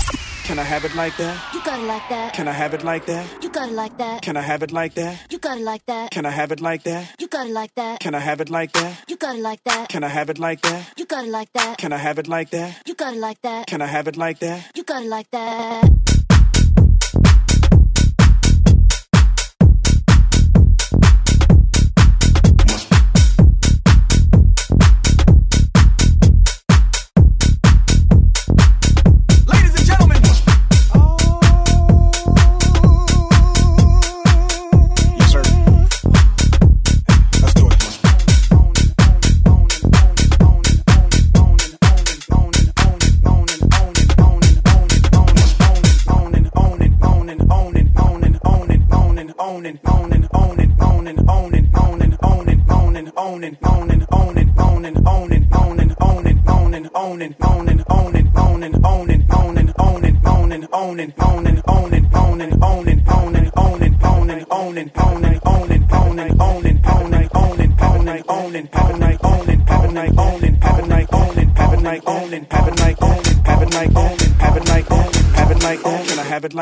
Can 0.47 0.59
I 0.59 0.65
have 0.65 0.85
it 0.85 0.95
like 0.95 1.13
that? 1.19 1.35
You 1.53 1.61
got 1.63 1.79
it 1.79 1.87
like 1.87 2.09
that. 2.09 2.35
Can 2.35 2.49
I 2.49 2.53
have 2.53 2.73
it 2.73 2.83
like 2.83 3.05
that? 3.07 3.25
Got 3.59 3.71
it 3.71 3.75
like 3.75 3.99
that. 3.99 4.23
Can 4.23 4.37
I 4.37 4.43
have 4.43 4.63
it 4.63 4.71
like 4.71 4.95
that? 4.95 5.33
You 5.33 5.39
got 5.41 5.59
it 5.59 5.65
like 5.65 5.85
that. 5.87 6.13
Can 6.13 6.25
I 6.25 6.31
have 6.31 6.53
it 6.53 6.61
like 6.61 6.85
that? 6.85 7.17
You 7.19 7.27
got 7.27 7.49
it 7.49 7.53
like 7.53 7.75
that. 7.75 7.99
Can 7.99 8.15
I 8.15 8.21
have 8.21 8.41
it 8.41 8.49
like 8.49 8.71
that? 8.75 9.03
You 9.09 9.17
got 9.17 9.35
it 9.35 9.43
like 9.43 9.65
that. 9.65 9.89
Can 9.89 10.05
I 10.05 10.09
have 10.09 10.31
it 10.31 10.39
like 10.39 10.61
that? 10.63 10.93
You 10.97 11.05
got 11.05 11.25
it 11.25 11.31
like 11.31 11.53
that. 11.55 11.77
Can 11.77 11.93
I 11.93 11.97
have 11.97 12.21
it 12.21 12.29
like 12.29 12.51
that? 12.51 12.81
You 12.87 12.95
got 12.95 13.15
it 13.15 13.19
like 13.19 13.43
that. 13.43 13.67
Can 13.67 13.83
I 13.83 13.87
have 13.87 14.07
it 14.07 14.17
like 14.17 14.39
that? 14.39 14.71
You 14.77 14.85
got 14.85 15.03
it 15.03 15.09
like 15.09 15.29
that. 15.33 15.98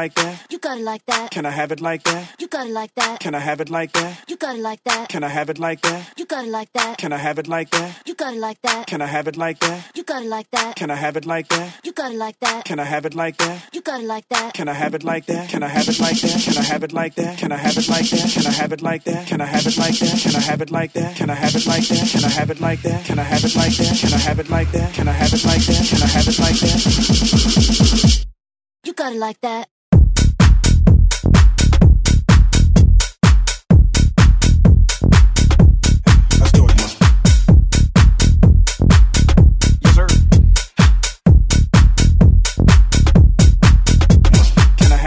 Like 0.06 0.14
that? 0.14 0.46
You 0.52 0.58
got 0.58 0.78
it 0.78 0.84
like 0.84 1.04
that. 1.06 1.30
Can 1.32 1.46
I 1.46 1.50
have 1.50 1.72
it 1.72 1.80
like 1.80 2.04
that? 2.04 2.34
You 2.38 2.46
got 2.46 2.66
it 2.68 2.72
like 2.72 2.94
that. 2.94 3.18
Can 3.18 3.34
I 3.34 3.40
have 3.40 3.60
it 3.60 3.70
like 3.70 3.92
that? 3.92 4.22
You 4.28 4.36
got 4.36 4.54
it 4.54 4.60
like 4.62 4.82
that. 4.84 5.08
Can 5.08 5.24
I 5.24 5.28
have 5.28 5.48
it 5.50 5.58
like 5.58 5.80
that? 5.80 6.12
You 6.16 6.24
got 6.26 6.44
it 6.44 6.50
like 6.50 6.72
that. 6.74 6.96
Can 6.96 7.12
I 7.12 7.16
have 7.16 7.38
it 7.38 7.48
like 7.48 7.70
that? 7.70 7.96
You 8.06 8.14
got 8.14 8.32
it 8.34 8.38
like 8.38 8.60
that. 8.62 8.86
Can 8.86 9.02
I 9.02 9.06
have 9.06 9.26
it 9.26 9.36
like 9.36 9.58
that? 9.58 9.84
You 9.96 10.04
got 10.04 10.22
it 10.22 10.28
like 10.28 10.48
that. 10.50 10.76
Can 10.76 10.90
I 10.90 10.94
have 10.94 11.16
it 11.16 11.26
like 11.26 11.48
that? 11.48 11.84
You 11.84 11.92
got 11.92 12.12
it 12.12 12.16
like 12.16 12.38
that. 12.38 12.64
Can 12.64 12.78
I 12.78 12.84
have 12.84 13.04
it 13.04 13.14
like 13.16 13.36
that? 13.38 13.68
You 13.72 13.80
got 13.80 14.00
it 14.00 14.06
like 14.06 14.28
that. 14.28 14.54
Can 14.54 14.68
I 14.68 14.74
have 14.74 14.94
it 14.94 15.02
like 15.02 15.26
that? 15.26 15.48
Can 15.48 15.62
I 15.64 15.68
have 15.68 15.88
it 15.88 15.98
like 15.98 16.20
that? 16.20 16.38
Can 16.44 16.62
I 16.62 16.62
have 16.62 16.82
it 16.82 16.92
like 16.92 17.14
that? 17.16 17.38
Can 17.38 17.52
I 17.52 17.56
have 17.56 17.76
it 17.76 17.82
like 17.82 18.04
that? 18.04 18.36
Can 18.36 18.46
I 18.46 18.52
have 18.52 18.72
it 18.72 18.82
like 18.82 19.02
that? 19.02 19.26
Can 19.26 19.40
I 19.40 19.44
have 19.44 19.62
it 19.62 19.72
like 19.72 19.90
that? 19.90 20.06
Can 20.16 20.30
I 20.30 20.40
have 20.40 20.60
it 20.62 20.70
like 20.70 20.92
that? 20.92 21.16
Can 21.16 21.26
I 21.26 21.34
have 21.34 21.56
it 21.56 21.60
like 21.60 21.82
that? 21.82 22.06
Can 22.06 22.18
I 22.28 22.30
have 22.30 22.46
it 22.46 22.60
like 22.60 22.82
that? 22.82 23.04
Can 23.04 23.18
I 23.18 23.22
have 23.22 23.40
it 23.44 23.50
like 23.50 23.72
that? 23.72 24.04
Can 24.06 24.18
I 24.18 24.22
have 24.22 24.38
it 24.38 24.50
like 24.50 24.70
that? 24.70 24.94
Can 24.94 25.08
I 25.08 25.12
have 25.12 25.32
it 25.32 25.44
like 25.44 25.64
that? 25.66 25.88
Can 25.88 26.02
I 26.02 26.06
have 26.06 26.28
it 26.28 26.38
like 26.38 26.58
that? 26.60 28.26
You 28.84 28.92
got 28.92 29.12
it 29.12 29.18
like 29.18 29.40
that. 29.40 29.68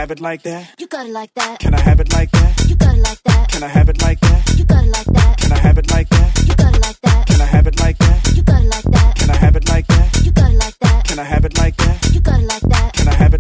Have 0.10 0.18
it 0.18 0.22
like 0.24 0.42
that? 0.42 0.74
You 0.80 0.88
got 0.88 1.06
it 1.06 1.12
like 1.12 1.32
that. 1.36 1.60
Can 1.60 1.76
I 1.76 1.80
have 1.82 2.00
it 2.00 2.12
like 2.12 2.32
that? 2.32 2.66
You 2.68 2.76
got 2.76 2.96
it 2.96 3.02
like 3.02 3.22
that. 3.26 3.50
Can 3.50 3.62
I 3.62 3.68
have 3.68 3.90
it 3.90 4.02
like 4.02 4.20
that? 4.22 4.58
You 4.58 4.66
got 4.66 4.84
it 4.84 4.90
like 4.90 5.06
that. 5.06 5.38
Can 5.38 5.52
I 5.52 5.58
have 5.60 5.78
it 5.78 5.92
like 5.92 6.10
that? 6.10 6.48
You 6.48 6.56
got 6.56 6.74
it 6.74 6.82
like 6.82 7.00
that. 7.02 7.28
Can 7.28 7.42
I 7.42 7.46
have 7.46 7.68
it 7.68 7.80
like 7.80 7.98
that? 8.00 8.36
You 8.36 8.42
got 8.42 8.62
it 8.64 8.70
like 8.70 8.86
that. 8.86 9.16
Can 9.16 9.30
I 9.30 9.36
have 9.36 9.56
it 9.56 9.70
like 9.70 9.88
that? 9.88 10.26
You 10.26 10.32
got 10.32 10.52
it 10.52 10.58
like 10.58 10.80
that. 10.80 11.06
Can 11.06 11.20
I 11.20 11.24
have 11.24 11.46
it 11.46 11.58
like 11.60 11.78
that? 11.78 12.12
You 12.12 12.22
got 12.22 12.40
it 12.40 12.48
like 12.48 12.62
that. 12.62 12.94
Can 12.94 13.08
I 13.08 13.14
have 13.14 13.34
it 13.36 13.39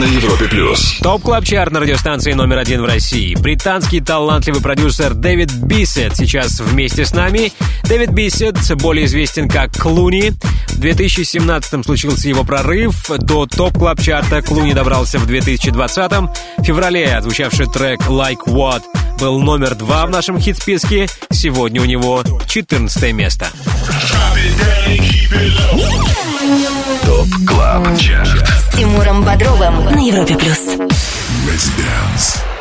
На 0.00 0.04
Европе 0.04 0.48
Плюс. 0.48 0.96
Top 1.02 1.20
Club 1.20 1.44
Chart 1.44 1.72
на 1.72 1.80
радиостанции 1.80 2.32
номер 2.32 2.56
один 2.56 2.80
в 2.80 2.86
России. 2.86 3.34
Британский 3.34 4.00
талантливый 4.00 4.62
продюсер 4.62 5.12
Дэвид 5.12 5.52
Биссет 5.52 6.16
сейчас 6.16 6.58
вместе 6.58 7.04
с 7.04 7.12
нами. 7.12 7.52
Дэвид 7.84 8.08
Биссет 8.08 8.56
более 8.76 9.04
известен 9.04 9.46
как 9.46 9.76
Cloonee. 9.76 10.32
В 10.68 10.78
2017 10.78 11.84
случился 11.84 12.30
его 12.30 12.44
прорыв. 12.44 13.10
До 13.18 13.44
Top 13.44 13.76
Club 13.76 14.00
Chart 14.00 14.40
а 14.40 14.44
Cloonee 14.44 14.72
добрался 14.72 15.18
в 15.18 15.26
2020 15.26 16.12
В 16.12 16.62
феврале 16.64 17.14
отзвучавший 17.14 17.66
трек 17.66 18.00
Like 18.08 18.46
What 18.46 18.80
был 19.18 19.38
номер 19.40 19.74
два 19.74 20.06
в 20.06 20.10
нашем 20.10 20.40
хит-списке. 20.40 21.08
Сегодня 21.30 21.82
у 21.82 21.84
него 21.84 22.24
14 22.48 23.12
место. 23.12 23.48
ТОП 27.04 27.28
КЛАБ 27.46 27.98
ЧАРТ. 27.98 28.48
С 28.48 28.74
Тимуром 28.74 29.22
Бодровым 29.22 29.84
на 29.84 29.98
Европе 29.98 30.38
плюс. 30.38 30.58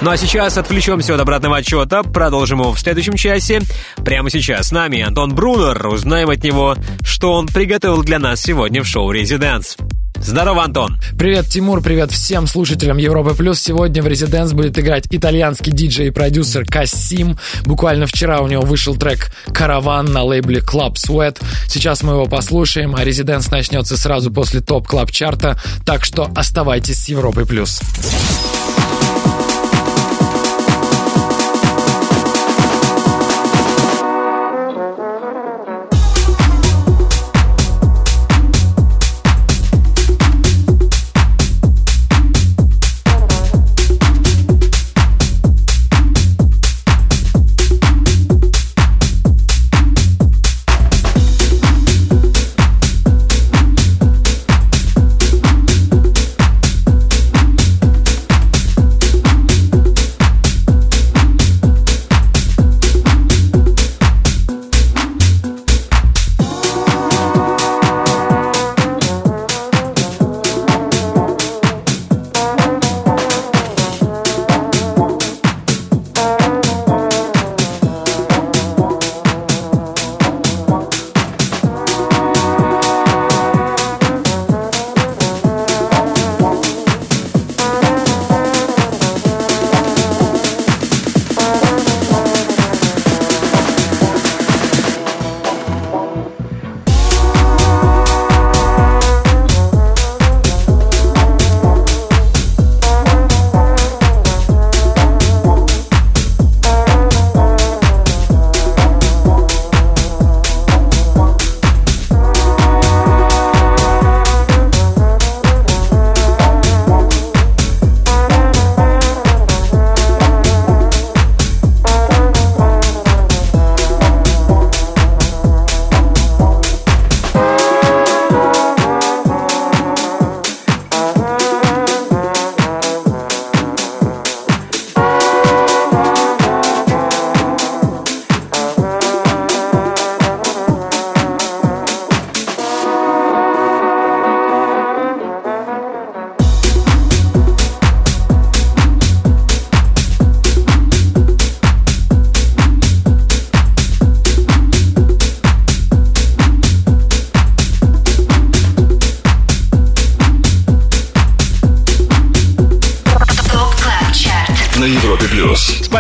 Ну 0.01 0.09
а 0.09 0.17
сейчас 0.17 0.57
отвлечемся 0.57 1.15
от 1.15 1.21
обратного 1.21 1.55
отчета, 1.55 2.03
продолжим 2.03 2.59
его 2.59 2.73
в 2.73 2.80
следующем 2.80 3.13
часе. 3.13 3.61
Прямо 4.03 4.30
сейчас 4.30 4.67
с 4.67 4.71
нами 4.73 4.99
Антон 5.01 5.34
Брунер. 5.34 5.88
Узнаем 5.88 6.30
от 6.30 6.43
него, 6.43 6.75
что 7.03 7.32
он 7.32 7.47
приготовил 7.47 8.03
для 8.03 8.19
нас 8.19 8.41
сегодня 8.41 8.84
в 8.84 8.86
шоу 8.86 9.11
«Резиденс». 9.11 9.77
Здорово, 10.22 10.63
Антон. 10.63 10.97
Привет, 11.17 11.47
Тимур, 11.47 11.82
привет 11.82 12.11
всем 12.11 12.45
слушателям 12.47 12.97
Европы 12.97 13.34
Плюс. 13.34 13.59
Сегодня 13.59 14.03
в 14.03 14.07
Резиденс 14.07 14.53
будет 14.53 14.78
играть 14.78 15.05
итальянский 15.09 15.72
диджей 15.72 16.07
и 16.07 16.11
продюсер 16.11 16.65
Кассим. 16.65 17.38
Буквально 17.65 18.05
вчера 18.05 18.41
у 18.41 18.47
него 18.47 18.61
вышел 18.61 18.95
трек 18.95 19.32
«Караван» 19.53 20.11
на 20.11 20.24
лейбле 20.24 20.59
Club 20.59 20.95
Sweat. 20.95 21.41
Сейчас 21.67 22.03
мы 22.03 22.13
его 22.13 22.26
послушаем, 22.26 22.95
а 22.95 23.03
Резиденс 23.03 23.49
начнется 23.49 23.97
сразу 23.97 24.32
после 24.32 24.61
топ 24.61 24.88
клаб 24.88 25.11
чарта 25.11 25.59
так 25.86 26.03
что 26.03 26.30
оставайтесь 26.36 27.03
с 27.03 27.09
Европой 27.09 27.45
Плюс. 27.45 27.80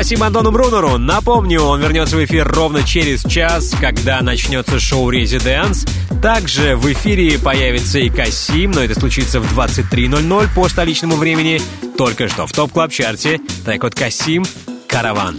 Спасибо 0.09 0.25
Антону 0.25 0.49
Брунеру. 0.49 0.97
Напомню, 0.97 1.61
он 1.61 1.81
вернется 1.81 2.17
в 2.17 2.25
эфир 2.25 2.47
ровно 2.47 2.81
через 2.81 3.23
час, 3.25 3.75
когда 3.79 4.19
начнется 4.21 4.79
шоу 4.79 5.11
«ResiDANCE». 5.11 5.85
Также 6.19 6.75
в 6.75 6.91
эфире 6.91 7.37
появится 7.37 7.99
и 7.99 8.09
Касим, 8.09 8.71
но 8.71 8.81
это 8.81 8.99
случится 8.99 9.39
в 9.39 9.55
23.00 9.55 10.49
по 10.55 10.67
столичному 10.67 11.15
времени. 11.15 11.61
Только 11.95 12.27
что 12.27 12.47
в 12.47 12.51
Top 12.51 12.71
Club 12.71 12.91
Chart 12.91 13.31
е 13.31 13.39
трек 13.63 13.83
от 13.83 13.93
Касим 13.93 14.47
«Караван». 14.87 15.37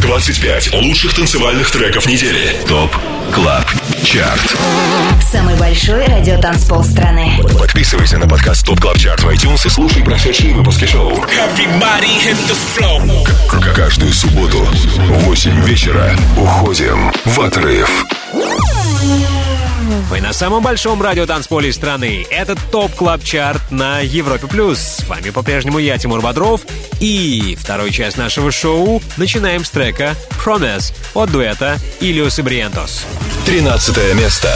25 0.00 0.72
лучших 0.72 1.12
танцевальных 1.14 1.70
треков 1.70 2.06
недели. 2.06 2.56
TOP 2.66 2.96
CLUB 3.34 3.66
CHART. 3.90 4.56
Самый 5.30 5.56
большой 5.56 6.04
радиотанцпол 6.06 6.82
страны. 6.84 7.38
Подписывайся 7.58 8.18
на 8.18 8.26
подкаст 8.28 8.64
TOP 8.64 8.80
CLUB 8.80 8.98
CHART 8.98 9.22
в 9.22 9.28
iTunes 9.28 9.66
и 9.66 9.68
слушай 9.68 10.02
прошедшие 10.02 10.54
выпуски 10.54 10.84
шоу. 10.86 11.12
Everybody 11.12 12.18
hit 12.24 12.36
the 12.48 12.56
floor. 12.76 13.26
К- 13.48 13.74
Каждую 13.74 14.12
субботу 14.12 14.58
в 14.64 15.24
8 15.24 15.64
вечера 15.64 16.16
уходим 16.36 17.12
в 17.24 17.40
отрыв. 17.40 18.04
Вы 20.08 20.20
на 20.20 20.32
самом 20.32 20.62
большом 20.62 21.02
радиотанцполе 21.02 21.72
страны. 21.72 22.26
Это 22.30 22.56
Top 22.70 22.94
Club 22.94 23.24
Chart 23.24 23.70
на 23.70 24.00
Европе+. 24.00 24.46
плюс. 24.46 24.78
С 24.78 25.08
вами 25.08 25.30
по-прежнему 25.30 25.78
я, 25.78 25.98
Тимур 25.98 26.20
Бодров. 26.20 26.62
И 27.00 27.56
вторую 27.60 27.90
часть 27.90 28.16
нашего 28.16 28.50
шоу 28.50 29.02
начинаем 29.16 29.64
с 29.64 29.70
трека 29.70 30.14
«Promise» 30.44 30.92
от 31.14 31.30
дуэта 31.30 31.78
Ilyus 32.00 32.38
и 32.38 32.42
Barrientos. 32.42 33.04
13 33.46 34.14
место. 34.14 34.50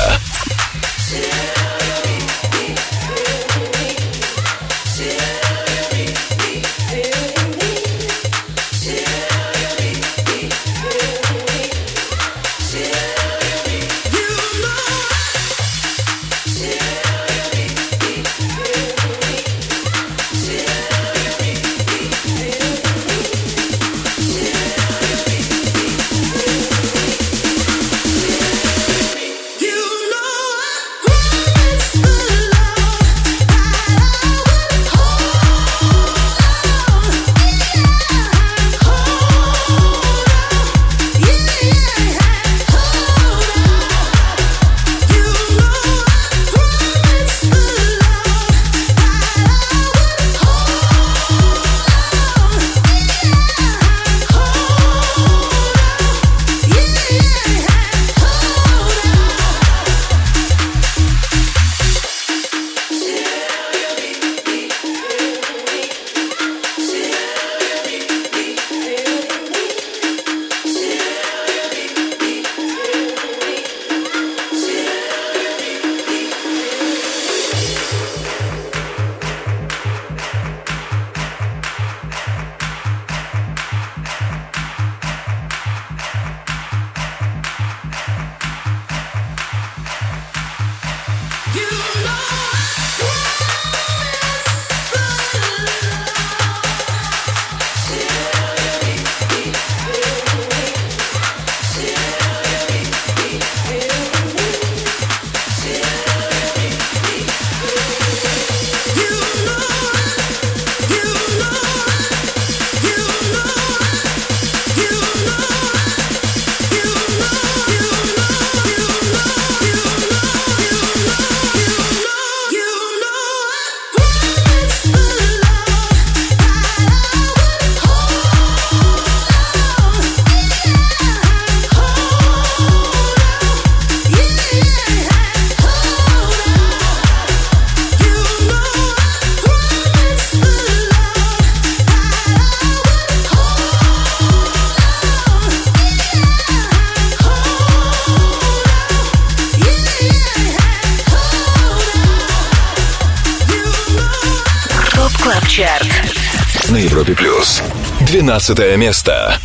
15 158.39 158.77
место. 158.79 159.39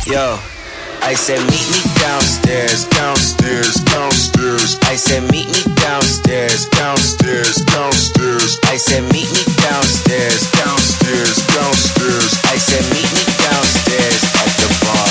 I 1.02 1.14
said, 1.14 1.40
meet 1.50 1.66
me 1.72 1.80
downstairs, 1.98 2.84
downstairs, 2.90 3.74
downstairs. 3.88 4.78
I 4.82 4.96
said, 4.96 5.22
meet 5.32 5.48
me 5.48 5.74
downstairs, 5.74 6.66
downstairs, 6.76 7.56
downstairs. 7.64 8.58
I 8.64 8.76
said, 8.76 9.02
meet 9.12 9.30
me 9.32 9.42
downstairs, 9.56 10.50
downstairs, 10.52 11.36
downstairs. 11.56 12.32
I 12.44 12.58
said, 12.58 12.84
meet 12.92 13.10
me 13.16 13.24
downstairs 13.42 14.22
at 14.38 14.50
the 14.60 14.68
bar. 14.84 15.09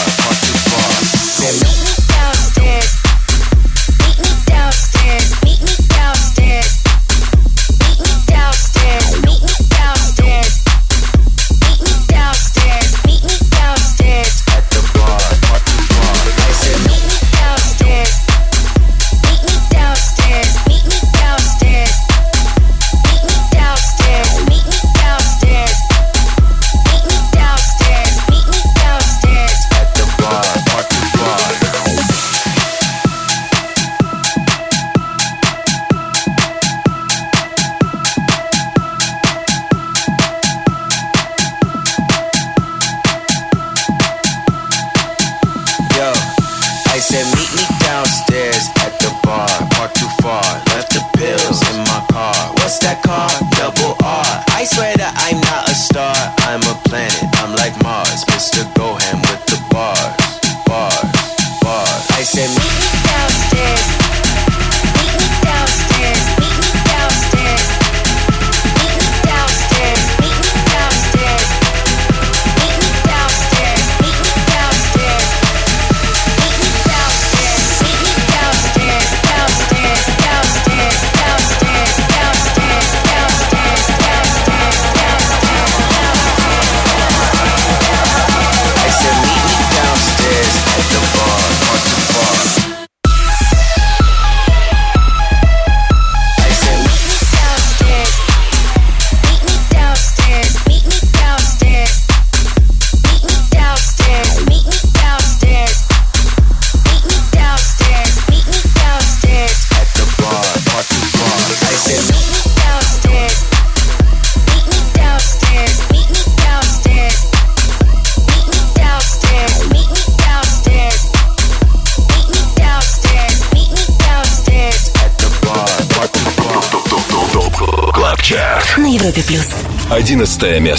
Шестое 130.40 130.62
место. 130.62 130.79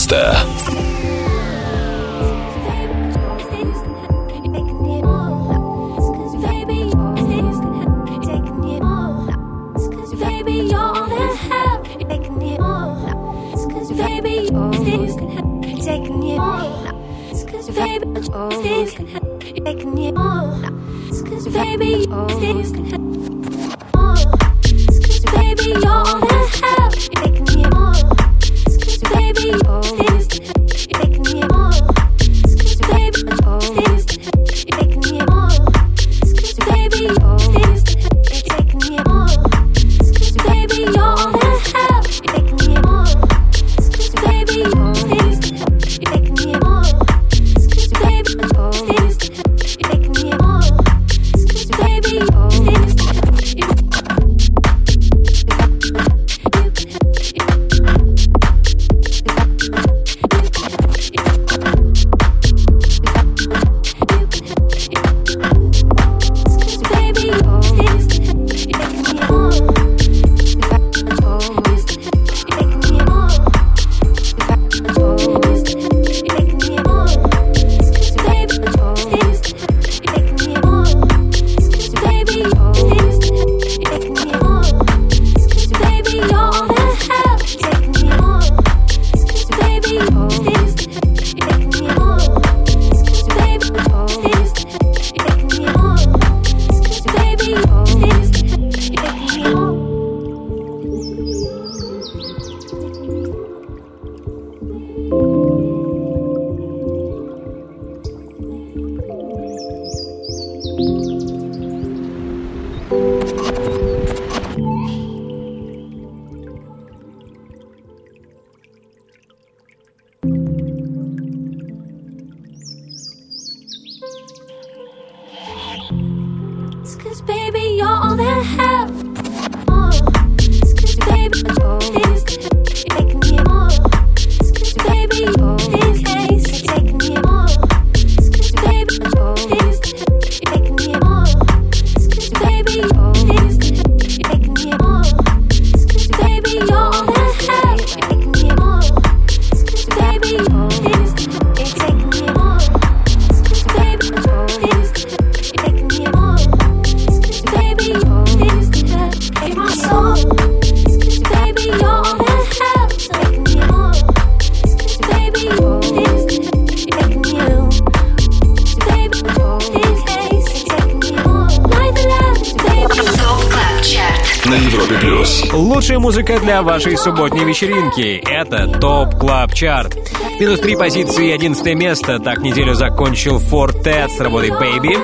Музыка 176.31 176.45
для 176.45 176.63
вашей 176.63 176.97
субботней 176.97 177.45
вечеринки. 177.45 178.23
Это 178.31 178.67
Top 178.67 179.19
Club 179.19 179.53
Chart. 179.53 179.97
Минус 180.39 180.61
три 180.61 180.77
позиции 180.77 181.29
и 181.29 181.33
одиннадцатое 181.33 181.75
место. 181.75 182.19
Так 182.19 182.39
неделю 182.39 182.75
закончил 182.75 183.39
Four 183.39 183.79
Tet 183.79 184.09
с 184.17 184.21
работой 184.21 184.51
Baby. 184.51 184.97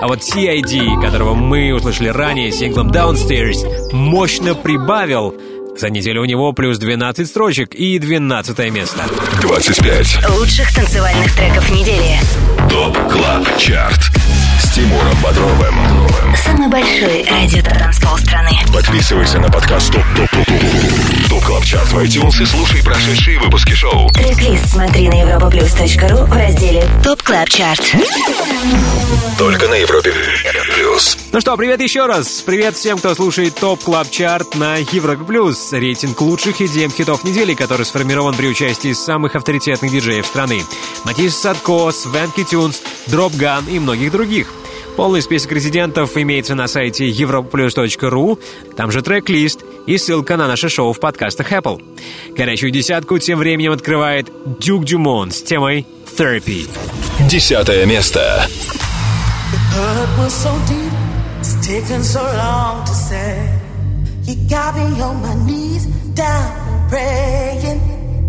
А 0.00 0.08
вот 0.08 0.20
CID, 0.20 1.02
которого 1.02 1.34
мы 1.34 1.74
услышали 1.74 2.08
ранее 2.08 2.50
синглом 2.52 2.90
Downstairs, 2.90 3.92
мощно 3.92 4.54
прибавил. 4.54 5.34
За 5.76 5.90
неделю 5.90 6.22
у 6.22 6.24
него 6.24 6.52
плюс 6.52 6.78
12 6.78 7.28
строчек 7.28 7.74
и 7.74 7.98
12 7.98 8.72
место. 8.72 9.02
25. 9.42 10.30
Лучших 10.38 10.74
танцевальных 10.74 11.34
треков 11.34 11.70
недели. 11.70 12.18
TOP 12.70 12.96
CLUB 13.10 13.58
CHART. 13.58 14.00
С 14.62 14.72
Тимуром 14.72 15.16
Бодровым. 15.22 15.74
Самый 16.44 16.68
большой 16.68 17.24
радиотанцпол 17.24 18.18
страны. 18.18 18.49
Подписывайся 18.72 19.40
на 19.40 19.50
подкаст 19.50 19.92
TOP 19.92 20.04
TOP 20.16 20.30
TOP 20.30 20.46
TOP 20.46 21.28
TOP 21.28 21.44
CLUB 21.44 21.64
CHART 21.64 21.88
в 21.88 21.98
iTunes 21.98 22.42
и 22.42 22.46
слушай 22.46 22.82
прошедшие 22.84 23.38
выпуски 23.40 23.72
шоу. 23.72 24.08
Трек-лист 24.10 24.66
смотри 24.70 25.08
на 25.08 25.22
europaplus.ru 25.22 26.26
в 26.26 26.32
разделе 26.32 26.86
Top 27.02 27.20
Club 27.22 27.48
Chart. 27.48 27.82
Только 29.38 29.66
на 29.68 29.74
Европе 29.74 30.12
Плюс. 30.74 31.18
Ну 31.32 31.40
что, 31.40 31.56
привет 31.56 31.80
еще 31.80 32.06
раз. 32.06 32.42
Привет 32.42 32.76
всем, 32.76 32.98
кто 32.98 33.14
слушает 33.14 33.56
Top 33.56 33.82
Club 33.82 34.08
Chart 34.08 34.54
на 34.54 34.76
Европе 34.76 35.24
Плюс. 35.24 35.72
Рейтинг 35.72 36.20
лучших 36.20 36.60
EDM 36.60 36.92
хитов 36.94 37.24
недели, 37.24 37.54
который 37.54 37.84
сформирован 37.84 38.36
при 38.36 38.46
участии 38.46 38.92
самых 38.92 39.34
авторитетных 39.34 39.90
диджеев 39.90 40.24
страны. 40.24 40.62
Matisse 41.04 41.36
Sadko, 41.36 41.90
Swanky 41.90 42.44
Tunes, 42.44 42.82
Dropgun 43.08 43.66
и 43.66 43.80
многих 43.80 44.12
других. 44.12 44.52
Полный 45.00 45.22
список 45.22 45.52
резидентов 45.52 46.14
имеется 46.18 46.54
на 46.54 46.68
сайте 46.68 47.08
europaplus.ru, 47.10 48.38
там 48.76 48.92
же 48.92 49.00
трек-лист 49.00 49.60
и 49.86 49.96
ссылка 49.96 50.36
на 50.36 50.46
наше 50.46 50.68
шоу 50.68 50.92
в 50.92 51.00
подкастах 51.00 51.50
Apple. 51.52 51.82
Горячую 52.36 52.70
десятку 52.70 53.18
тем 53.18 53.38
временем 53.38 53.72
открывает 53.72 54.30
Duke 54.58 54.84
Dumont 54.84 55.30
с 55.30 55.40
темой 55.40 55.86
Therapy. 56.18 56.68
Десятое 57.30 57.86
место. 57.86 58.46
hurt 59.74 60.18
was 60.18 60.34
so 60.34 60.52
deep, 60.68 60.92
it's 61.40 61.54
taken 61.66 62.04
so 62.04 62.20
long 62.36 62.84
to 62.84 62.92
say. 62.92 63.58
You 64.24 64.34
got 64.50 64.76
me 64.76 65.00
on 65.00 65.22
my 65.22 65.34
knees, 65.46 65.86
down 66.12 66.90
praying, 66.90 67.80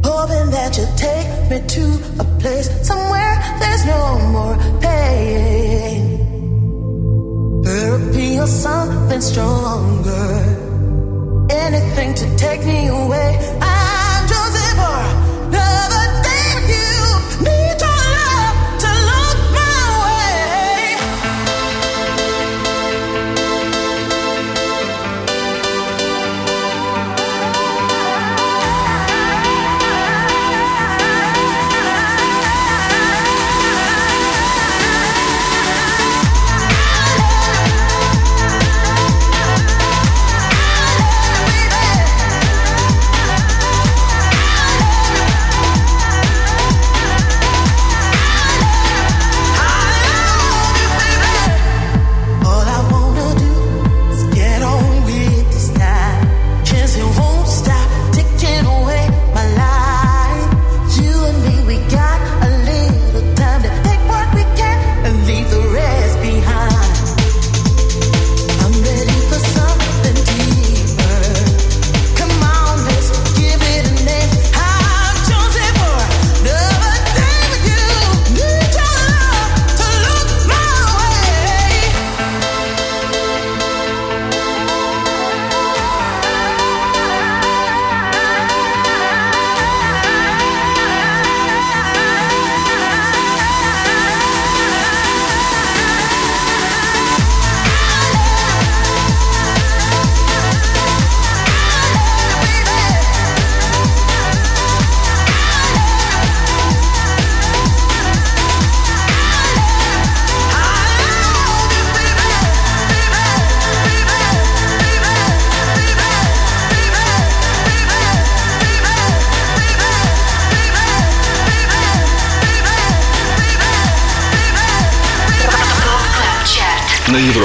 hoping 0.05 0.49
that 0.51 0.78
you'll 0.78 0.95
take 0.95 1.28
me 1.49 1.67
to 1.67 1.84
a 2.17 2.24
place 2.39 2.69
somewhere 2.88 3.38
there's 3.59 3.86
no 3.86 4.19
more 4.32 4.57
pain. 4.80 5.61
Therapy 7.64 8.39
or 8.39 8.47
something 8.47 9.22
stronger, 9.22 10.28
anything 11.49 12.14
to 12.16 12.36
take 12.36 12.66
me 12.66 12.88
away. 12.88 13.38
I'm 13.62 14.28
choosing 14.28 14.76
for 14.80 15.22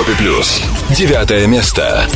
Европе 0.07 0.13
Плюс. 0.19 0.63
Девятое 0.91 1.47
место. 1.47 2.07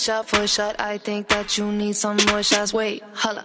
Shot, 0.00 0.28
for 0.28 0.46
shot. 0.46 0.76
I 0.80 0.98
think 0.98 1.28
that 1.28 1.58
you 1.58 1.70
need 1.70 1.94
some 1.94 2.16
more 2.28 2.42
shots. 2.42 2.72
Wait, 2.72 3.02
holla. 3.12 3.44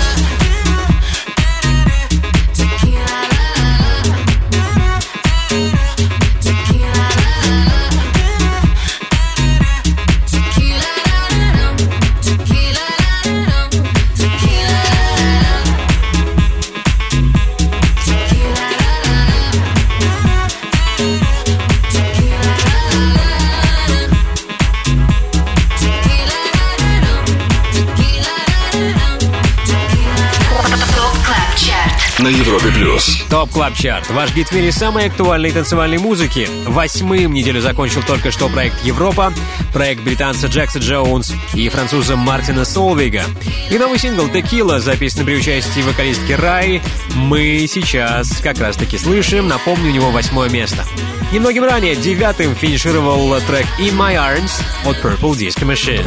Европе 32.61 32.77
плюс. 32.77 33.23
Top 33.29 33.49
Club 33.51 33.73
Chart. 33.75 34.09
Ваш 34.11 34.33
гид 34.33 34.49
в 34.49 34.51
мире 34.51 34.71
самой 34.71 35.07
актуальной 35.07 35.51
танцевальной 35.51 35.97
музыки. 35.97 36.47
Восьмым 36.65 37.33
неделю 37.33 37.61
закончил 37.61 38.03
только 38.03 38.31
что 38.31 38.49
проект 38.49 38.83
Европа, 38.83 39.33
проект 39.73 40.01
британца 40.01 40.47
Джекса 40.47 40.79
Джоунс 40.79 41.33
и 41.53 41.67
француза 41.69 42.15
Мартина 42.15 42.65
Солвига. 42.65 43.23
И 43.69 43.77
новый 43.77 43.97
сингл 43.99 44.27
«Текила», 44.29 44.79
записанный 44.79 45.25
при 45.25 45.35
участии 45.37 45.81
вокалистки 45.81 46.33
Raye, 46.33 46.81
мы 47.15 47.65
сейчас 47.71 48.37
как 48.41 48.59
раз-таки 48.59 48.97
слышим. 48.97 49.47
Напомню, 49.47 49.89
у 49.89 49.93
него 49.93 50.11
восьмое 50.11 50.49
место. 50.49 50.85
Немногим 51.31 51.63
ранее 51.63 51.95
девятым 51.95 52.55
финишировал 52.55 53.39
трек 53.41 53.65
«In 53.79 53.95
My 53.95 54.15
Arms» 54.15 54.51
от 54.85 54.97
Purple 54.97 55.33
Disco 55.33 55.65
Machine. 55.65 56.05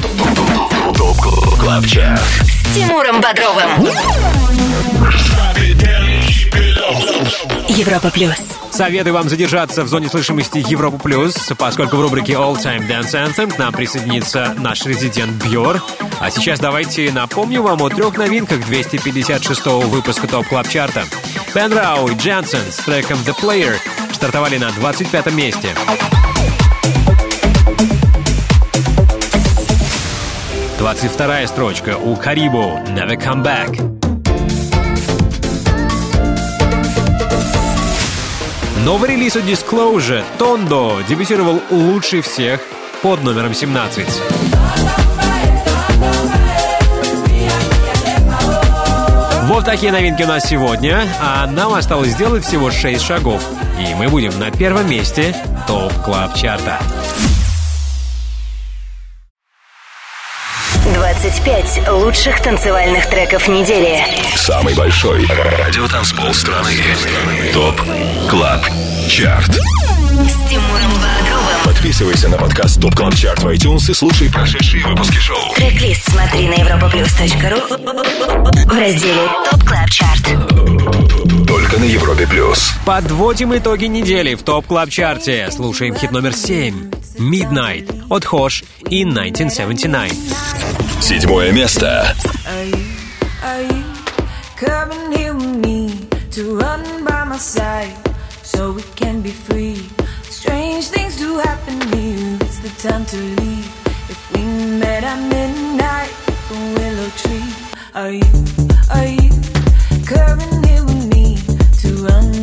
С 2.44 2.74
Тимуром 2.74 3.20
Бодровым. 3.20 4.63
Европа 7.68 8.10
плюс. 8.10 8.36
Советую 8.70 9.14
вам 9.14 9.28
задержаться 9.28 9.84
в 9.84 9.88
зоне 9.88 10.08
слышимости 10.08 10.64
Европа 10.68 10.98
Плюс, 10.98 11.34
поскольку 11.56 11.96
в 11.96 12.00
рубрике 12.00 12.32
All 12.32 12.56
Time 12.56 12.88
Dance 12.88 13.12
Anthem 13.12 13.52
к 13.52 13.58
нам 13.58 13.72
присоединится 13.72 14.54
наш 14.58 14.84
резидент 14.84 15.44
Бьор. 15.44 15.80
А 16.20 16.30
сейчас 16.30 16.58
давайте 16.58 17.12
напомню 17.12 17.62
вам 17.62 17.82
о 17.82 17.88
трех 17.88 18.16
новинках 18.16 18.58
256-го 18.68 19.80
выпуска 19.80 20.26
Top 20.26 20.46
Club 20.48 20.68
Chart 20.68 20.94
а. 20.94 21.04
Бен 21.54 21.72
Рау 21.72 22.08
и 22.08 22.14
Дженсен 22.16 22.60
с 22.70 22.76
треком 22.78 23.18
The 23.24 23.34
Player 23.40 23.74
стартовали 24.12 24.58
на 24.58 24.70
25 24.72 25.32
месте. 25.34 25.68
Двадцать 30.78 31.12
вторая 31.12 31.46
строчка 31.46 31.96
у 31.96 32.16
Карибо 32.16 32.80
«Never 32.88 33.16
Come 33.16 33.42
Back». 33.42 34.03
Новый 38.84 39.08
релиз 39.08 39.34
от 39.34 39.44
Disclosure 39.44 40.22
«Тондо» 40.38 41.00
дебютировал 41.08 41.58
лучше 41.70 42.20
всех 42.20 42.60
под 43.02 43.22
номером 43.22 43.54
17. 43.54 44.06
Вот 49.44 49.64
такие 49.64 49.90
новинки 49.90 50.22
у 50.22 50.26
нас 50.26 50.44
сегодня, 50.46 51.08
а 51.18 51.46
нам 51.46 51.72
осталось 51.72 52.10
сделать 52.10 52.44
всего 52.44 52.70
6 52.70 53.00
шагов. 53.00 53.42
И 53.80 53.94
мы 53.94 54.08
будем 54.08 54.38
на 54.38 54.50
первом 54.50 54.90
месте 54.90 55.34
ТОП 55.66 55.90
25 61.34 61.88
лучших 61.88 62.40
танцевальных 62.42 63.10
треков 63.10 63.48
недели. 63.48 63.98
Самый 64.36 64.72
большой 64.74 65.26
радиотанцпол 65.26 66.32
страны. 66.32 66.76
TOP 67.52 67.80
CLUB 68.30 68.64
CHART. 69.08 69.50
С 69.50 70.48
Тимуром 70.48 70.92
Бодровым. 70.92 71.64
Подписывайся 71.64 72.28
на 72.28 72.38
подкаст 72.38 72.80
TOP 72.80 72.94
CLUB 72.94 73.16
CHART 73.16 73.42
в 73.42 73.48
iTunes 73.48 73.90
и 73.90 73.94
слушай 73.94 74.30
прошедшие 74.30 74.86
выпуски 74.86 75.16
шоу. 75.16 75.52
Трек-лист 75.56 76.08
смотри 76.08 76.46
на 76.46 76.54
europaplus.ru 76.54 78.66
в 78.66 78.78
разделе 78.78 79.28
Top 79.50 79.64
Club 79.64 79.90
Chart. 79.90 80.22
Только 81.48 81.78
на 81.78 81.84
Европе 81.84 82.28
Плюс. 82.28 82.74
Подводим 82.86 83.56
итоги 83.56 83.86
недели 83.86 84.36
в 84.36 84.44
Top 84.44 84.66
Club 84.66 84.88
Chart 84.88 85.33
е. 85.33 85.50
Слушаем 85.50 85.96
хит 85.96 86.12
номер 86.12 86.32
7. 86.32 86.92
Midnight 87.18 88.04
от 88.08 88.24
Хош 88.24 88.62
и 88.88 89.02
1979. 89.02 90.53
Седьмое 91.03 91.51
место. 91.51 92.15
Are 92.45 92.63
you, 92.63 92.85
are 93.43 93.61
you 93.61 93.83
coming 94.55 95.11
here 95.11 95.33
with 95.33 95.57
me 95.65 96.07
to 96.31 96.57
run 96.57 97.03
by 97.03 97.23
my 97.23 97.37
side 97.37 97.93
so 98.43 98.71
we 98.71 98.83
can 98.95 99.21
be 99.21 99.31
free? 99.31 99.89
Strange 100.29 100.87
things 100.87 101.17
do 101.17 101.37
happen 101.37 101.81
here. 101.93 102.37
It's 102.41 102.59
the 102.59 102.69
time 102.87 103.05
to 103.05 103.17
leave. 103.17 103.67
If 104.09 104.31
we 104.33 104.43
met 104.43 105.03
at 105.03 105.19
midnight, 105.29 106.11
the 106.49 106.55
willow 106.77 107.09
tree. 107.21 107.53
Are 107.95 108.11
you, 108.11 108.29
are 108.91 109.07
you 109.07 109.31
coming 110.05 110.63
here 110.63 110.83
with 110.83 111.05
me 111.13 111.37
to 111.81 111.89
run 112.05 112.42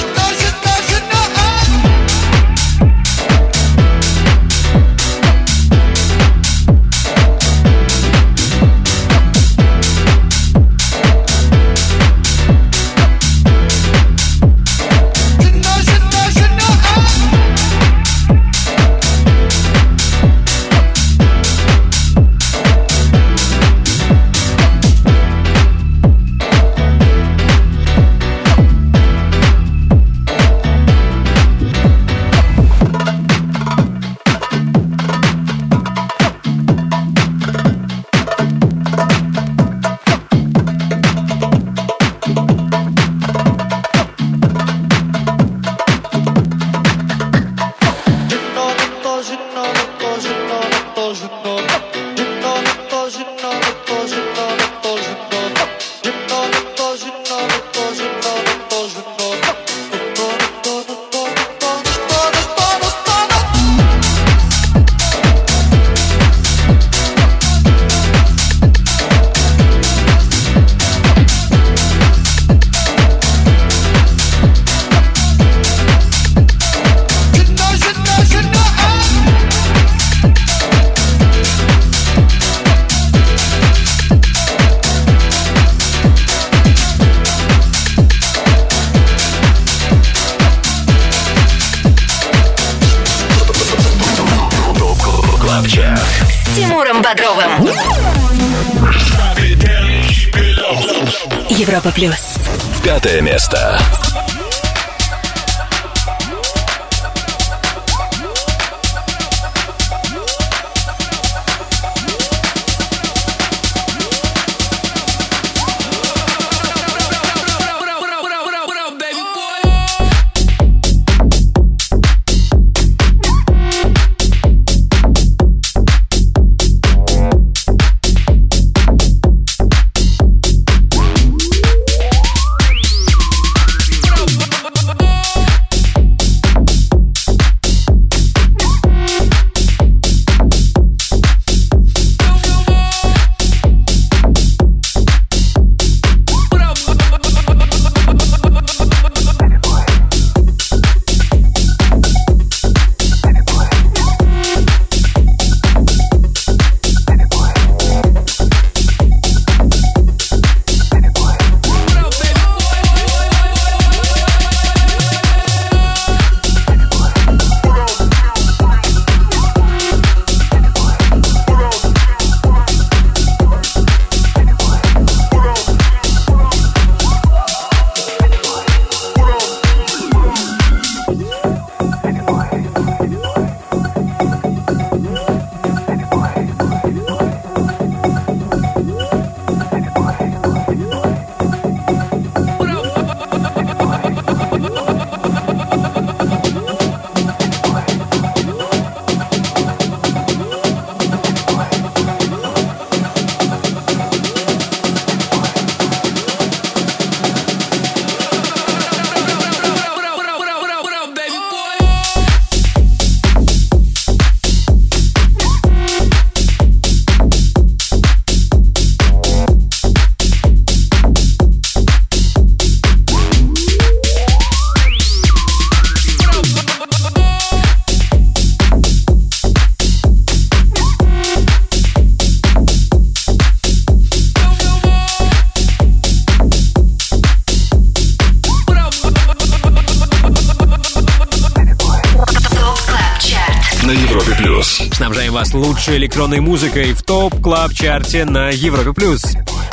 Вас 245.41 245.55
лучшей 245.55 245.97
электронной 245.97 246.39
музыкой 246.39 246.93
в 246.93 247.01
топ 247.01 247.41
клаб 247.41 247.73
чарте 247.73 248.25
на 248.25 248.49
Европе 248.49 248.93
плюс. 248.93 249.23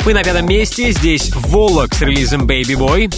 Мы 0.03 0.15
на 0.15 0.23
пятом 0.23 0.47
месте, 0.47 0.91
здесь 0.91 1.31
Волок 1.35 1.93
с 1.93 2.01
релизом 2.01 2.47
Baby 2.47 2.73
Boy. 2.73 3.13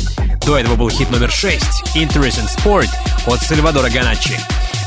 До 0.46 0.58
этого 0.58 0.76
был 0.76 0.90
хит 0.90 1.10
номер 1.12 1.32
6 1.32 1.56
Interesting 1.96 2.50
Sport 2.54 2.90
от 3.26 3.40
Сальвадора 3.40 3.90
Ганачи. 3.90 4.38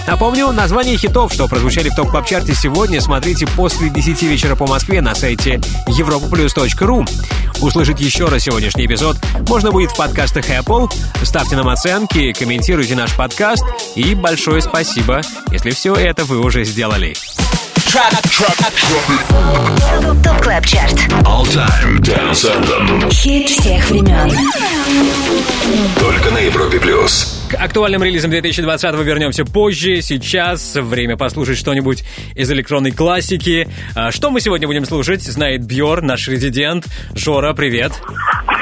Напомню, 0.06 0.52
название 0.52 0.98
хитов, 0.98 1.32
что 1.32 1.48
прозвучали 1.48 1.88
в 1.88 1.94
топ 1.94 2.10
клаб 2.10 2.26
чарте 2.26 2.54
сегодня, 2.54 3.00
смотрите 3.00 3.46
после 3.46 3.88
10 3.88 4.22
вечера 4.24 4.56
по 4.56 4.66
Москве 4.66 5.00
на 5.00 5.14
сайте 5.14 5.58
europaplus.ru. 5.86 7.08
Услышать 7.62 7.98
еще 7.98 8.26
раз 8.26 8.42
сегодняшний 8.42 8.84
эпизод 8.84 9.16
можно 9.48 9.72
будет 9.72 9.90
в 9.90 9.96
подкастах 9.96 10.50
Apple. 10.50 10.92
Ставьте 11.22 11.56
нам 11.56 11.68
оценки, 11.68 12.34
комментируйте 12.34 12.94
наш 12.94 13.16
подкаст 13.16 13.64
и 13.94 14.14
большое 14.14 14.60
спасибо, 14.60 15.22
если 15.50 15.70
все 15.70 15.94
это 15.94 16.26
вы 16.26 16.40
уже 16.40 16.64
сделали. 16.64 17.14
Top 20.24 20.42
Club 20.42 20.66
Chart. 20.66 20.96
All 21.22 21.44
Time 21.44 22.00
Dance 22.00 22.44
Anthem. 22.44 23.08
Хит 23.12 23.48
всех 23.48 23.88
времен. 23.88 24.32
Только 26.00 26.32
на 26.32 26.38
Европе 26.38 26.80
плюс. 26.80 27.46
К 27.48 27.54
актуальным 27.54 28.02
релизам 28.02 28.32
2020 28.32 28.94
вернемся 28.96 29.44
позже. 29.44 30.02
Сейчас 30.02 30.74
время 30.74 31.16
послушать 31.16 31.56
что-нибудь 31.56 32.02
из 32.34 32.50
электронной 32.50 32.90
классики. 32.90 33.68
А, 33.94 34.10
Что 34.10 34.32
мы 34.32 34.40
сегодня 34.40 34.66
будем 34.66 34.84
слушать, 34.86 35.22
знает 35.22 35.64
Бьор, 35.64 36.02
наш 36.02 36.26
резидент. 36.26 36.86
Жора, 37.14 37.52
привет. 37.54 37.92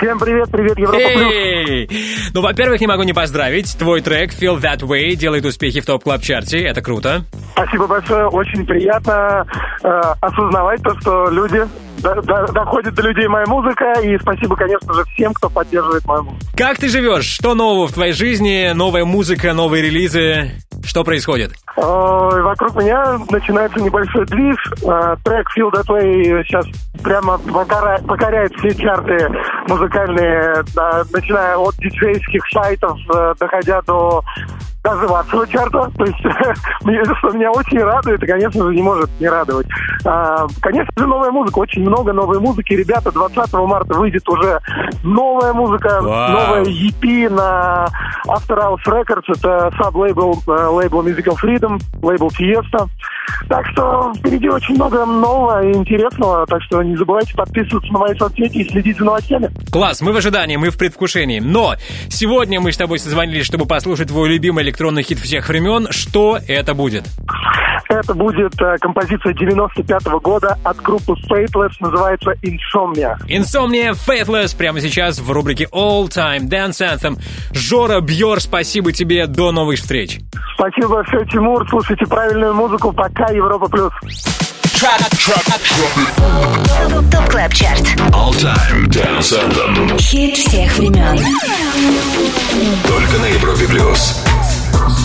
Всем 0.02 0.18
привет, 0.18 0.50
привет, 0.50 0.76
Европа 0.78 0.98
Плюс. 0.98 1.32
Эй! 1.32 1.88
Ну, 2.34 2.40
во-первых, 2.42 2.80
не 2.80 2.88
могу 2.88 3.04
не 3.04 3.12
поздравить. 3.12 3.78
Твой 3.78 4.00
трек 4.00 4.32
Feel 4.32 4.60
That 4.60 4.80
Way 4.80 5.14
делает 5.14 5.44
успехи 5.44 5.80
в 5.80 5.86
топ 5.86 6.02
клаб 6.02 6.20
чарте 6.22 6.58
Это 6.58 6.82
круто. 6.82 7.22
Спасибо 7.52 7.86
большое, 7.86 8.26
очень 8.26 8.66
приятно 8.66 9.46
э, 9.84 9.88
осознавать 10.20 10.82
то, 10.82 10.98
что 11.00 11.28
люди 11.30 11.60
до- 11.98 12.20
до- 12.22 12.52
доходит 12.52 12.94
до 12.94 13.02
людей 13.02 13.28
моя 13.28 13.46
музыка, 13.46 13.92
и 14.02 14.18
спасибо, 14.18 14.56
конечно 14.56 14.92
же, 14.92 15.04
всем, 15.14 15.32
кто 15.34 15.48
поддерживает 15.48 16.04
мою 16.06 16.24
музыку. 16.24 16.46
Как 16.56 16.78
ты 16.78 16.88
живешь? 16.88 17.26
Что 17.26 17.54
нового 17.54 17.86
в 17.86 17.92
твоей 17.92 18.12
жизни? 18.12 18.72
Новая 18.74 19.04
музыка, 19.04 19.52
новые 19.52 19.84
релизы? 19.84 20.50
Что 20.84 21.04
происходит? 21.04 21.52
Вокруг 21.76 22.76
меня 22.76 23.18
начинается 23.30 23.80
небольшой 23.80 24.26
движ. 24.26 24.56
Э, 24.82 25.16
Трек 25.24 25.48
Feel 25.56 25.70
That 25.72 25.86
Way 25.86 26.44
сейчас 26.44 26.66
прямо 27.02 27.38
покоряет 27.38 28.52
все 28.56 28.74
чарты 28.74 29.28
музыкальные, 29.68 30.64
начиная 31.12 31.56
от 31.56 31.74
диджейских 31.76 32.42
сайтов, 32.52 32.98
э, 33.14 33.34
доходя 33.38 33.80
до 33.82 34.22
даже 34.82 35.06
вашего 35.06 35.46
чарта. 35.46 35.90
То 35.96 36.04
есть, 36.04 36.18
что 37.18 37.30
меня 37.32 37.50
очень 37.52 37.78
радует, 37.78 38.22
и, 38.22 38.26
конечно 38.26 38.64
же, 38.64 38.74
не 38.74 38.82
может 38.82 39.10
не 39.20 39.28
радовать. 39.28 39.66
А, 40.04 40.46
Конечно 40.60 40.92
же, 40.96 41.06
новая 41.06 41.30
музыка, 41.30 41.58
очень 41.58 41.82
много 41.82 42.12
новой 42.12 42.40
музыки. 42.40 42.74
Ребята, 42.74 43.12
20 43.12 43.52
марта 43.52 43.94
выйдет 43.94 44.28
уже 44.28 44.60
новая 45.02 45.52
музыка, 45.52 46.00
Вау. 46.02 46.30
новая 46.32 46.64
EP 46.64 47.30
на 47.30 47.86
After 48.26 48.58
Hours 48.58 48.84
Records. 48.86 49.24
Это 49.28 49.72
саб-лейбл 49.78 50.42
э, 50.46 50.66
лейбл 50.66 51.06
Musical 51.06 51.36
Freedom, 51.42 51.80
лейбл 52.02 52.28
Fiesta. 52.28 52.88
Так 53.48 53.66
что 53.72 54.12
впереди 54.16 54.48
очень 54.48 54.74
много 54.74 55.04
нового 55.04 55.64
и 55.64 55.72
интересного. 55.72 56.46
Так 56.46 56.62
что 56.62 56.82
не 56.82 56.96
забывайте 56.96 57.34
подписываться 57.34 57.92
на 57.92 57.98
мои 58.00 58.14
соцсети 58.16 58.58
и 58.58 58.68
следить 58.68 58.98
за 58.98 59.04
новостями. 59.04 59.50
Класс, 59.70 60.00
мы 60.00 60.12
в 60.12 60.16
ожидании, 60.16 60.56
мы 60.56 60.70
в 60.70 60.78
предвкушении. 60.78 61.40
Но 61.40 61.74
сегодня 62.08 62.60
мы 62.60 62.72
с 62.72 62.76
тобой 62.76 62.98
созвонились, 62.98 63.46
чтобы 63.46 63.66
послушать 63.66 64.08
твой 64.08 64.28
любимый 64.28 64.64
электронный 64.72 65.02
хит 65.02 65.18
всех 65.18 65.48
времен. 65.48 65.88
Что 65.90 66.38
это 66.48 66.72
будет? 66.72 67.04
Это 67.90 68.14
будет 68.14 68.54
э, 68.58 68.78
композиция 68.80 69.34
95 69.34 70.04
года 70.22 70.56
от 70.64 70.78
группы 70.78 71.12
Fateless, 71.30 71.72
называется 71.80 72.32
Insomnia. 72.42 73.16
Insomnia 73.28 73.92
Faithless 73.92 74.56
прямо 74.56 74.80
сейчас 74.80 75.18
в 75.18 75.30
рубрике 75.30 75.68
All 75.70 76.08
Time 76.08 76.48
Dance 76.48 76.80
Anthem. 76.80 77.18
Жора 77.52 78.00
Бьор, 78.00 78.40
спасибо 78.40 78.92
тебе, 78.92 79.26
до 79.26 79.52
новых 79.52 79.78
встреч. 79.78 80.20
Спасибо 80.54 80.88
большое, 80.88 81.26
Тимур. 81.26 81.68
Слушайте 81.68 82.06
правильную 82.06 82.54
музыку. 82.54 82.94
Пока, 82.94 83.26
Европа 83.26 83.68
Плюс. 83.68 83.92
Top 87.12 87.30
Club 87.30 87.52
Chart. 87.52 87.82
All 88.12 88.32
Time 88.32 88.86
Dance 88.88 89.36
Anthem. 89.36 89.98
Хит 90.00 90.36
всех 90.36 90.76
времен. 90.78 91.18
Только 92.88 93.18
на 93.18 93.26
Европе 93.26 93.66
плюс. 93.68 94.31
across. 94.74 95.01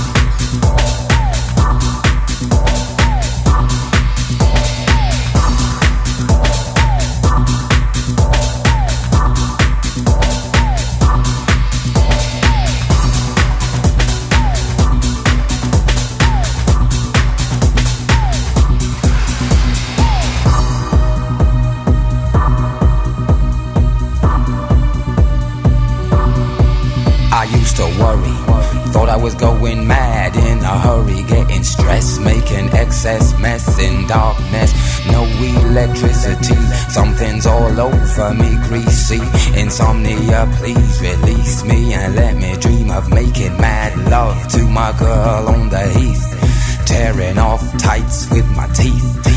Going 29.68 29.88
mad 29.88 30.36
in 30.36 30.60
a 30.60 30.80
hurry, 30.80 31.24
getting 31.24 31.64
stressed, 31.64 32.22
making 32.22 32.70
excess 32.74 33.38
mess 33.40 33.80
in 33.80 34.08
darkness. 34.08 34.72
No 35.12 35.24
electricity, 35.24 36.56
something's 36.90 37.46
all 37.46 37.80
over 37.80 38.34
me, 38.34 38.52
greasy. 38.68 39.22
Insomnia, 39.60 40.48
please 40.58 41.02
release 41.02 41.64
me 41.66 41.94
and 41.94 42.16
let 42.16 42.36
me 42.36 42.56
dream 42.58 42.92
of 42.92 43.10
making 43.10 43.58
mad 43.58 43.94
love 44.10 44.48
to 44.50 44.64
my 44.68 44.92
girl 44.98 45.50
on 45.50 45.70
the 45.70 45.86
heath. 45.98 46.86
Tearing 46.86 47.38
off 47.38 47.64
tights 47.78 48.30
with 48.32 48.48
my 48.56 48.68
teeth. 48.68 49.37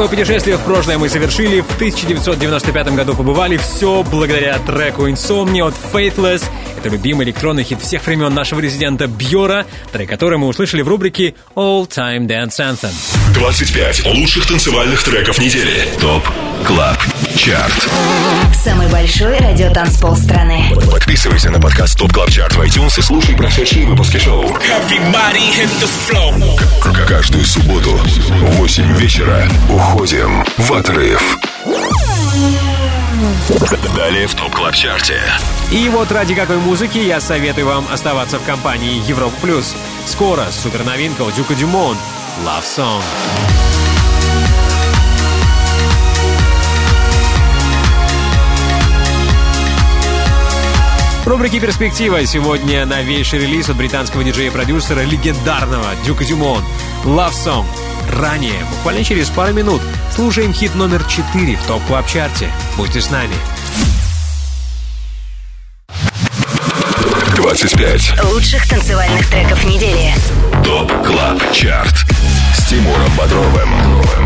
Такое 0.00 0.16
путешествие 0.16 0.56
в 0.56 0.62
прошлое 0.62 0.96
мы 0.96 1.10
совершили. 1.10 1.60
В 1.60 1.74
1995 1.74 2.94
году 2.94 3.14
побывали. 3.14 3.58
Все 3.58 4.02
благодаря 4.02 4.58
треку 4.60 5.06
Insomnia 5.06 5.68
от 5.68 5.74
Faithless. 5.92 6.42
Это 6.80 6.88
любимый 6.88 7.26
электронный 7.26 7.62
хит 7.62 7.82
всех 7.82 8.06
времен 8.06 8.32
нашего 8.32 8.58
резидента 8.58 9.06
Бьора, 9.06 9.66
трек 9.92 10.08
который 10.08 10.38
мы 10.38 10.46
услышали 10.46 10.80
в 10.80 10.88
рубрике 10.88 11.34
All 11.54 11.86
Time 11.86 12.26
Dance 12.26 12.56
Anthem. 12.58 12.90
25 13.34 14.06
лучших 14.06 14.46
танцевальных 14.46 15.02
треков 15.02 15.38
недели. 15.38 15.86
ТОП 16.00 16.26
КЛАБ 16.64 16.98
ЧАРТ. 17.36 17.88
Самый 18.64 18.88
большой 18.88 19.36
радиотанцпол 19.36 20.16
страны. 20.16 20.72
Подписывайся 20.90 21.50
на 21.50 21.60
подкаст 21.60 21.98
ТОП 21.98 22.14
КЛАБ 22.14 22.30
ЧАРТ 22.30 22.54
в 22.54 22.60
iTunes 22.62 22.98
и 22.98 23.02
слушай 23.02 23.36
прошедшие 23.36 23.84
выпуски 23.84 24.16
шоу. 24.16 24.46
Каждую 27.06 27.44
субботу 27.44 27.90
в 27.90 28.56
8 28.56 28.96
вечера 28.96 29.46
уходим 29.68 30.46
в 30.56 30.72
отрыв. 30.72 31.36
Далее 33.94 34.26
в 34.26 34.34
ТОП 34.34 34.54
КЛАБ 34.54 34.74
ЧАРТе. 34.74 35.20
И 35.70 35.88
вот 35.90 36.10
ради 36.10 36.34
какой 36.34 36.56
музыки 36.56 36.98
я 36.98 37.20
советую 37.20 37.66
вам 37.66 37.86
оставаться 37.92 38.38
в 38.38 38.44
компании 38.44 39.02
Европа 39.06 39.34
Плюс. 39.42 39.76
Скоро 40.06 40.46
супер 40.50 40.84
новинка 40.84 41.22
у 41.22 41.30
Дюка 41.30 41.54
Дюмон 41.54 41.96
Love 42.44 42.62
Song. 42.62 43.02
Рубрике 51.26 51.60
«Перспектива» 51.60 52.24
сегодня 52.24 52.86
новейший 52.86 53.40
релиз 53.40 53.68
от 53.68 53.76
британского 53.76 54.24
диджея-продюсера 54.24 55.02
легендарного 55.02 55.86
Дюка 56.04 56.24
Дюмон 56.24 56.64
«Love 57.04 57.32
Song». 57.32 57.66
Ранее, 58.08 58.64
буквально 58.70 59.04
через 59.04 59.28
пару 59.28 59.52
минут, 59.52 59.82
слушаем 60.14 60.52
хит 60.52 60.74
номер 60.74 61.02
4 61.04 61.56
в 61.56 61.66
TOP 61.66 61.82
Club 61.86 62.06
Chart 62.06 62.43
е 62.43 62.50
Будьте 62.76 63.00
с 63.00 63.10
нами. 63.10 63.34
25 67.36 68.24
Лучших 68.32 68.68
танцевальных 68.68 69.28
треков 69.28 69.64
недели. 69.64 70.14
TOP 70.64 70.90
CLUB 71.04 71.52
CHART 71.52 72.06
Тимуром 72.70 73.12
Бодровым. 73.18 73.68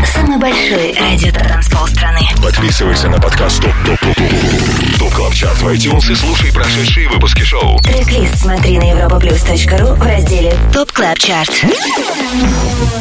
Самый 0.05 0.37
большой 0.37 0.93
радиотанцпол 0.93 1.87
страны. 1.87 2.19
Подписывайся 2.43 3.09
на 3.09 3.19
подкаст 3.19 3.59
TOP 3.59 3.73
TOP 3.83 3.99
TOP 3.99 4.15
TOP 4.15 4.99
TOP 4.99 5.13
CLUB 5.15 5.33
CHART 5.33 5.57
в 5.63 5.67
iTunes 5.69 6.11
и 6.11 6.15
слушай 6.15 6.53
прошедшие 6.53 7.09
выпуски 7.09 7.41
шоу. 7.41 7.79
Трек-лист 7.79 8.35
смотри 8.37 8.77
на 8.77 8.83
europaplus.ru 8.83 9.95
в 9.95 10.03
разделе 10.03 10.55
TOP 10.71 10.91
Club 10.91 11.17
Chart. 11.17 11.49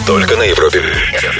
Только 0.06 0.34
на 0.36 0.44
Европе 0.44 0.80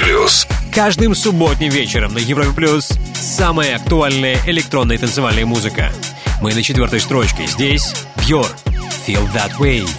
Плюс. 0.03 0.45
Каждым 0.71 1.15
субботним 1.15 1.71
вечером 1.71 2.13
на 2.13 2.19
Европе 2.19 2.51
Плюс 2.51 2.89
самая 3.15 3.77
актуальная 3.77 4.37
электронная 4.45 4.99
танцевальная 4.99 5.47
музыка. 5.47 5.91
Мы 6.41 6.53
на 6.53 6.61
четвертой 6.61 6.99
строчке. 6.99 7.47
Здесь 7.47 7.95
Бьор. 8.17 8.45
Feel 9.07 9.27
That 9.33 9.53
Way. 9.57 9.89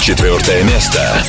Четвертое 0.00 0.62
место. 0.62 1.20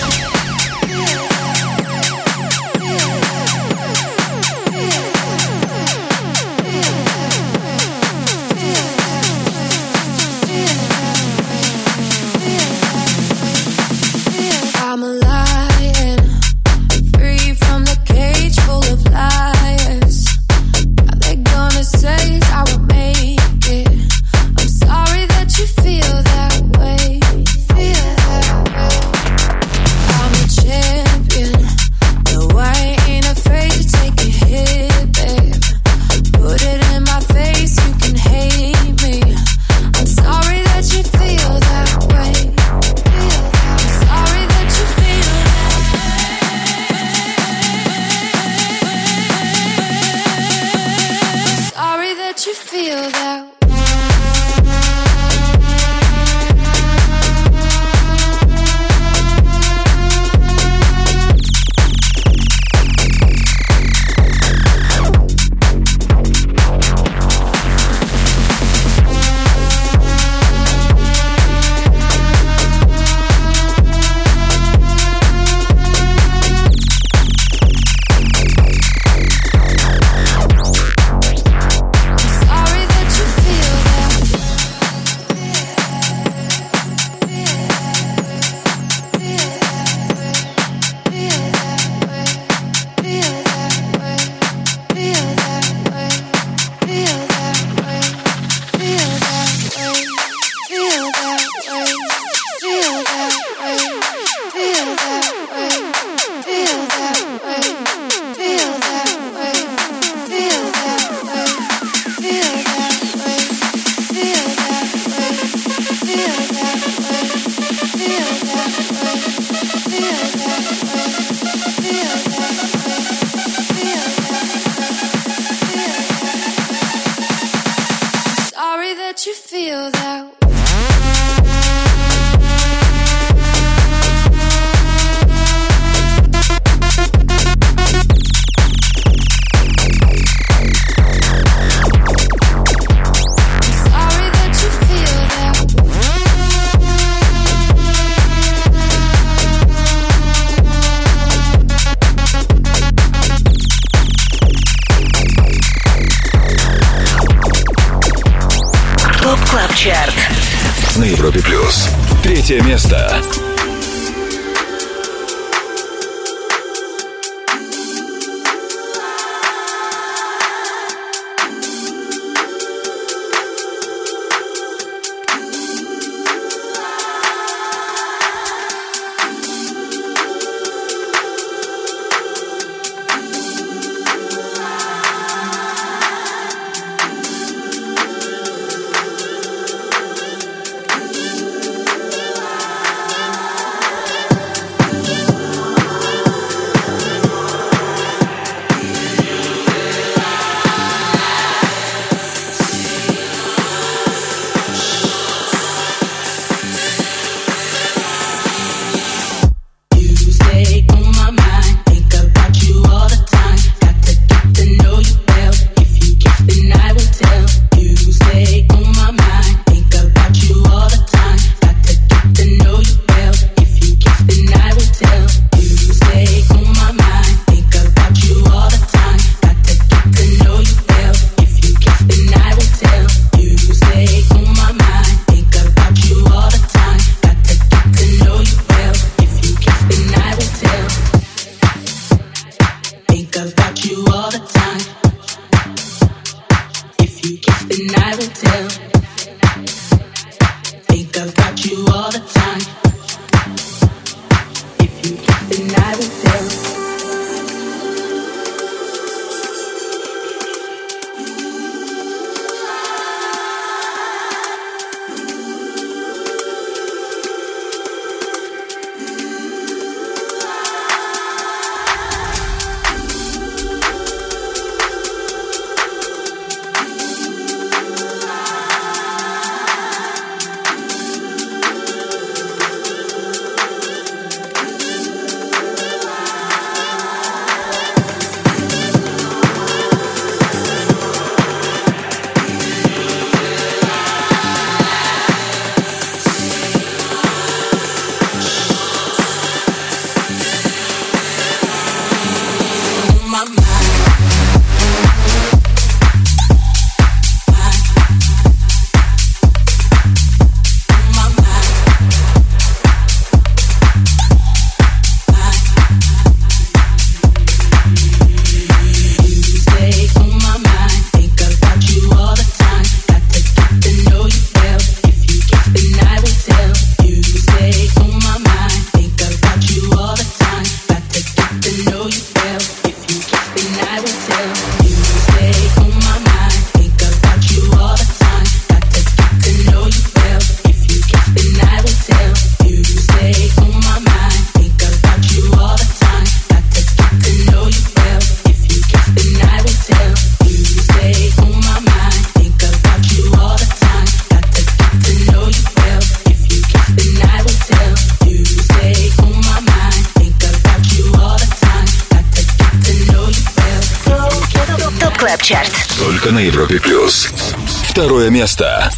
Второе 367.98 368.30
место. 368.30 368.92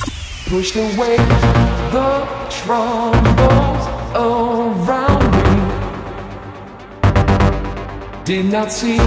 Push 0.49 0.73
the 0.73 0.83
around 4.13 5.23
me. 5.37 5.47
Did 8.25 8.51
not 8.51 8.73
see 8.73 8.99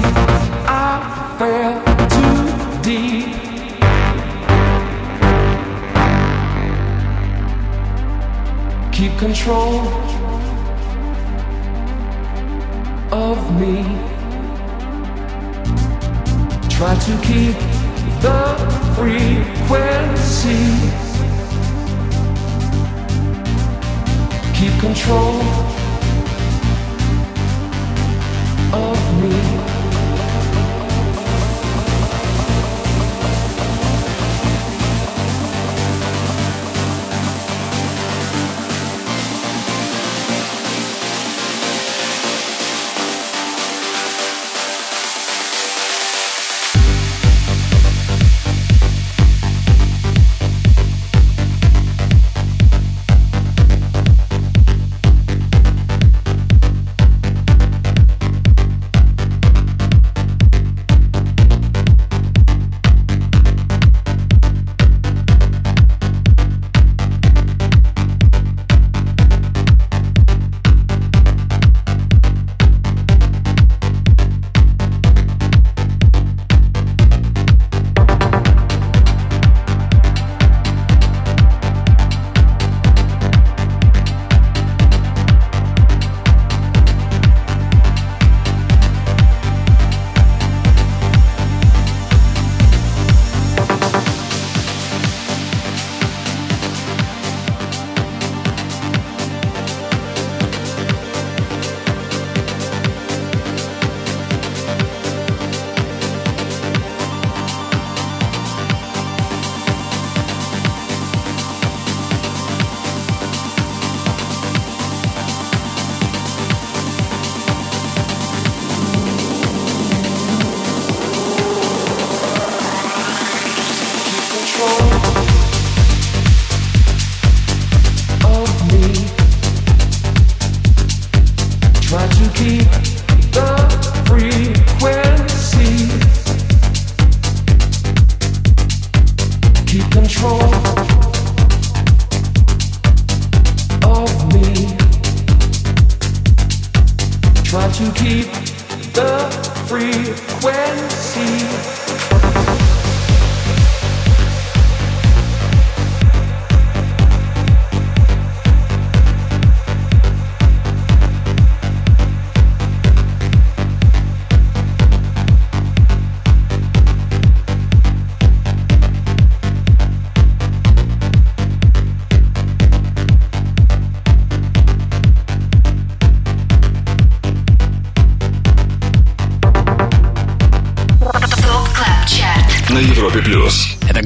I 0.66 0.98
fell 1.38 1.82
too 2.08 2.80
deep. 2.80 3.36
Keep 8.92 9.18
control 9.18 9.82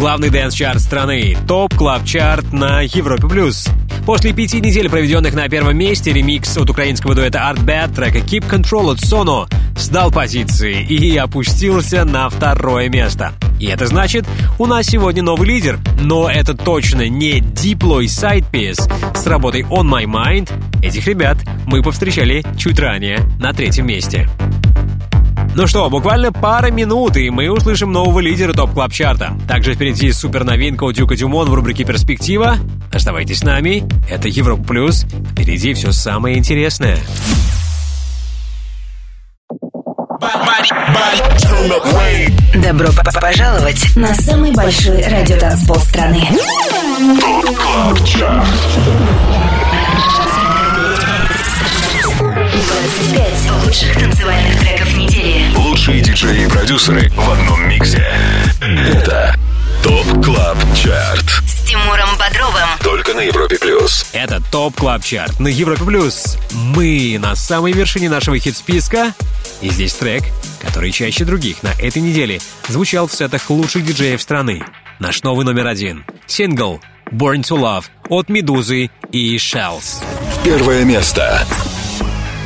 главный 0.06 0.30
dance-чарт 0.30 0.78
страны. 0.78 1.36
TOP 1.48 1.74
Club 1.74 2.04
Chart 2.04 2.52
на 2.52 2.80
Европе+. 2.82 3.26
плюс. 3.26 3.66
После 4.06 4.32
пяти 4.32 4.60
недель, 4.60 4.88
проведенных 4.88 5.34
на 5.34 5.48
первом 5.48 5.76
месте, 5.76 6.12
ремикс 6.12 6.56
от 6.56 6.70
украинского 6.70 7.16
дуэта 7.16 7.38
ARTBAT 7.38 7.92
трека 7.92 8.18
Keep 8.18 8.48
Control 8.48 8.92
от 8.92 8.98
Sono 8.98 9.48
сдал 9.76 10.12
позиции 10.12 10.80
и 10.84 11.16
опустился 11.16 12.04
на 12.04 12.30
второе 12.30 12.88
место. 12.88 13.32
И 13.58 13.66
это 13.66 13.88
значит, 13.88 14.24
у 14.60 14.66
нас 14.66 14.86
сегодня 14.86 15.24
новый 15.24 15.48
лидер. 15.48 15.80
Но 16.00 16.30
это 16.30 16.54
точно 16.54 17.08
не 17.08 17.40
Diplo 17.40 18.02
SIDEPIECE 18.02 19.16
с 19.16 19.26
работой 19.26 19.62
On 19.62 19.88
My 19.88 20.04
Mind. 20.04 20.52
Этих 20.84 21.08
ребят 21.08 21.38
мы 21.66 21.82
повстречали 21.82 22.44
чуть 22.56 22.78
ранее 22.78 23.22
на 23.40 23.52
третьем 23.52 23.88
месте. 23.88 24.28
Ну 25.56 25.66
что, 25.66 25.88
буквально 25.88 26.32
пара 26.32 26.70
минут, 26.70 27.16
и 27.16 27.30
мы 27.30 27.50
услышим 27.50 27.90
нового 27.90 28.20
лидера 28.20 28.52
TOP 28.52 28.74
Club 28.74 28.92
Chart 28.92 29.25
а 29.25 29.32
Также 29.48 29.72
впереди 29.72 30.12
супер 30.12 30.44
новинка 30.44 30.84
у 30.84 30.92
Дюка 30.92 31.16
Дюмон 31.16 31.48
в 31.48 31.54
рубрике 31.54 31.84
«Перспектива». 31.84 32.56
Оставайтесь 32.92 33.38
с 33.38 33.42
нами, 33.42 33.88
это 34.10 34.28
Европа 34.28 34.62
Плюс. 34.62 35.06
Впереди 35.32 35.72
все 35.72 35.92
самое 35.92 36.36
интересное. 36.36 36.98
Добро 42.62 42.88
пожаловать 43.18 43.96
на 43.96 44.14
самый 44.14 44.52
большой 44.52 45.02
радиотанцпол 45.08 45.76
страны. 45.76 46.20
TOP 47.22 47.56
Club 47.56 48.04
Chart. 48.04 48.46
25 52.56 53.64
лучших 53.64 53.98
танцевальных 53.98 54.60
треков 54.60 54.96
недели. 54.96 55.25
Лучшие 55.76 56.00
диджеи 56.00 56.44
и 56.44 56.48
продюсеры 56.48 57.10
в 57.10 57.30
одном 57.30 57.68
миксе. 57.68 58.02
Это 58.62 59.36
TOP 59.82 60.24
Club 60.24 60.56
Chart. 60.74 61.26
С 61.46 61.68
Тимуром 61.68 62.08
Бодровым. 62.18 62.68
Только 62.82 63.12
на 63.12 63.20
Европе 63.20 63.58
плюс. 63.58 64.06
Это 64.14 64.40
TOP 64.50 64.74
Club 64.74 65.04
Chart 65.04 65.38
на 65.38 65.48
Европе 65.48 65.84
Плюс. 65.84 66.38
Мы 66.50 67.18
на 67.20 67.36
самой 67.36 67.72
вершине 67.72 68.08
нашего 68.08 68.38
хит-списка. 68.38 69.12
И 69.60 69.68
здесь 69.68 69.92
трек, 69.92 70.24
который 70.62 70.92
чаще 70.92 71.26
других 71.26 71.62
на 71.62 71.72
этой 71.78 72.00
неделе 72.00 72.40
звучал 72.68 73.06
в 73.06 73.12
сетах 73.12 73.50
лучших 73.50 73.84
диджеев 73.84 74.22
страны. 74.22 74.64
Наш 74.98 75.22
новый 75.24 75.44
номер 75.44 75.66
один. 75.66 76.06
Сингл 76.26 76.80
«Born 77.12 77.42
to 77.42 77.58
Love» 77.60 77.84
от 78.08 78.30
Медузы 78.30 78.88
и 79.12 79.36
SHELLS. 79.36 80.02
Первое 80.42 80.84
место. 80.84 81.46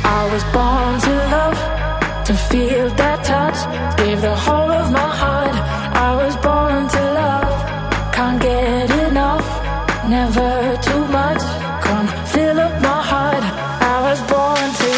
I 0.03 0.29
was 0.33 0.43
born 0.53 0.99
to 0.99 1.09
love, 1.31 1.80
to 2.31 2.37
feel 2.37 2.89
that 3.01 3.19
touch, 3.25 3.59
gave 3.97 4.21
the 4.21 4.35
whole 4.35 4.71
of 4.81 4.87
my 4.91 5.11
heart. 5.21 5.55
I 6.07 6.11
was 6.21 6.33
born 6.47 6.81
to 6.95 7.01
love, 7.19 7.53
can't 8.15 8.41
get 8.41 8.89
enough, 9.07 9.47
never 10.07 10.51
too 10.87 11.03
much. 11.19 11.43
Come 11.85 12.07
fill 12.33 12.57
up 12.67 12.75
my 12.81 13.01
heart. 13.11 13.45
I 13.93 13.97
was 14.07 14.19
born 14.31 14.67
to, 14.81 14.93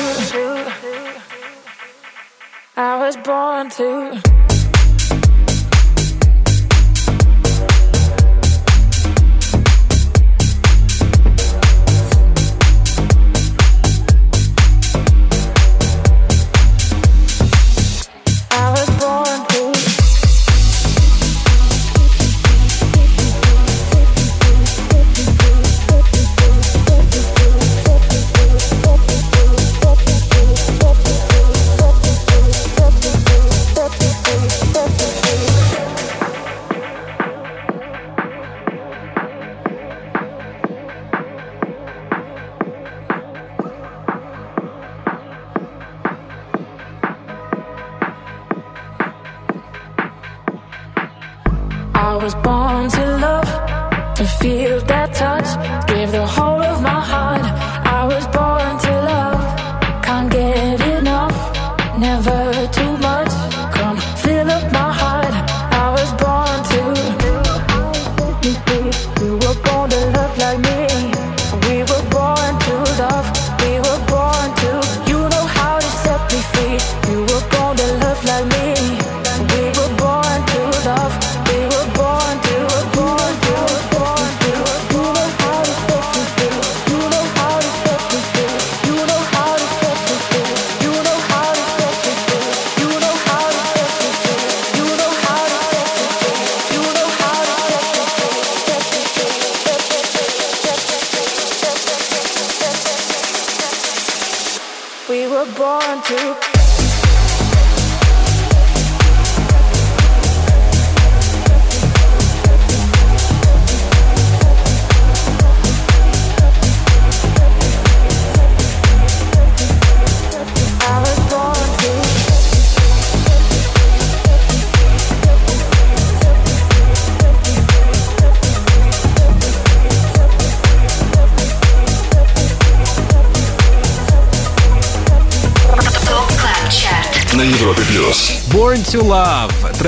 I 2.77 2.93
was 3.03 3.15
born 3.17 3.69
to. 3.77 4.32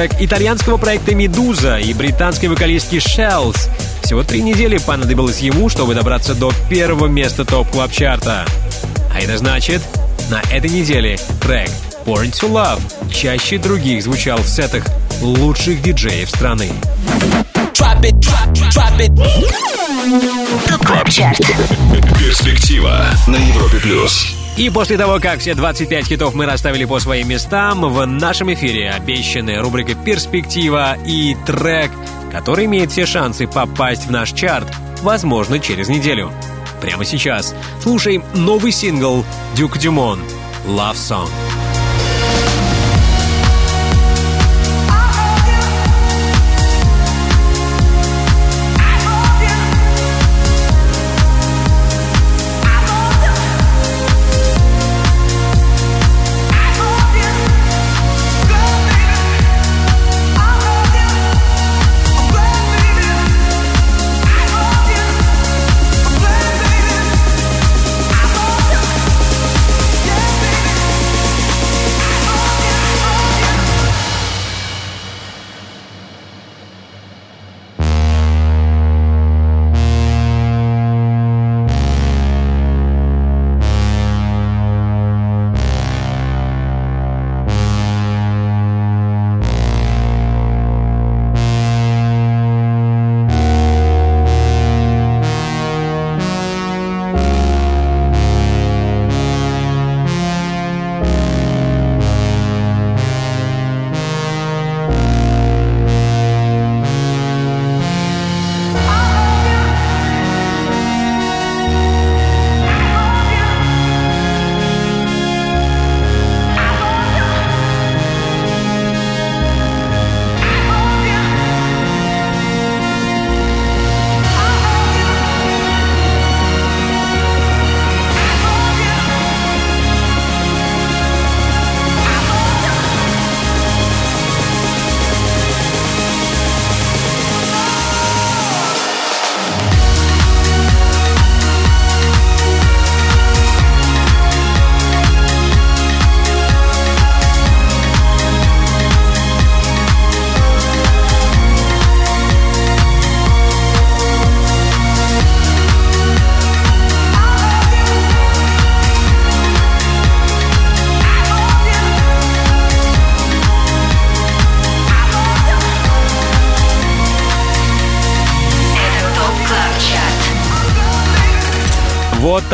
Трек 0.07 0.21
итальянского 0.21 0.77
проекта 0.77 1.15
Медуза 1.15 1.77
и 1.79 1.93
британской 1.93 2.47
вокалистки 2.47 2.95
Shells. 2.95 3.57
Всего 4.03 4.23
три 4.23 4.41
недели 4.41 4.77
понадобилось 4.77 5.39
ему, 5.39 5.67
чтобы 5.67 5.95
добраться 5.95 6.35
до 6.35 6.51
первого 6.69 7.07
места 7.07 7.43
топ 7.43 7.67
клаб 7.71 7.91
чарта 7.91 8.45
А 9.11 9.19
это 9.19 9.37
значит, 9.37 9.81
на 10.29 10.41
этой 10.51 10.69
неделе 10.69 11.17
трек 11.41 11.69
Born 12.05 12.31
to 12.31 12.51
Love 12.51 12.81
чаще 13.11 13.57
других 13.57 14.03
звучал 14.03 14.37
в 14.39 14.47
сетах 14.47 14.85
лучших 15.21 15.81
диджеев 15.81 16.29
страны. 16.29 16.69
Перспектива 22.19 23.05
на 23.27 23.37
Европе 23.37 23.77
плюс. 23.77 24.34
И 24.57 24.69
после 24.69 24.97
того, 24.97 25.19
как 25.19 25.39
все 25.39 25.53
25 25.53 26.05
хитов 26.05 26.33
мы 26.33 26.45
расставили 26.45 26.85
по 26.85 26.99
своим 26.99 27.27
местам, 27.27 27.81
в 27.81 28.05
нашем 28.05 28.53
эфире 28.53 28.89
обещаны 28.89 29.59
рубрика 29.59 29.95
«Перспектива» 29.95 30.97
и 31.05 31.35
трек, 31.45 31.91
который 32.31 32.63
имеет 32.65 32.91
все 32.91 33.05
шансы 33.05 33.47
попасть 33.47 34.07
в 34.07 34.11
наш 34.11 34.31
чарт, 34.31 34.73
возможно, 35.01 35.59
через 35.59 35.89
неделю. 35.89 36.31
Прямо 36.79 37.03
сейчас 37.03 37.53
слушаем 37.81 38.23
новый 38.33 38.71
сингл 38.71 39.25
Дюк 39.57 39.77
Дюмон 39.77 40.19
«Love 40.65 40.95
Song». 40.95 41.29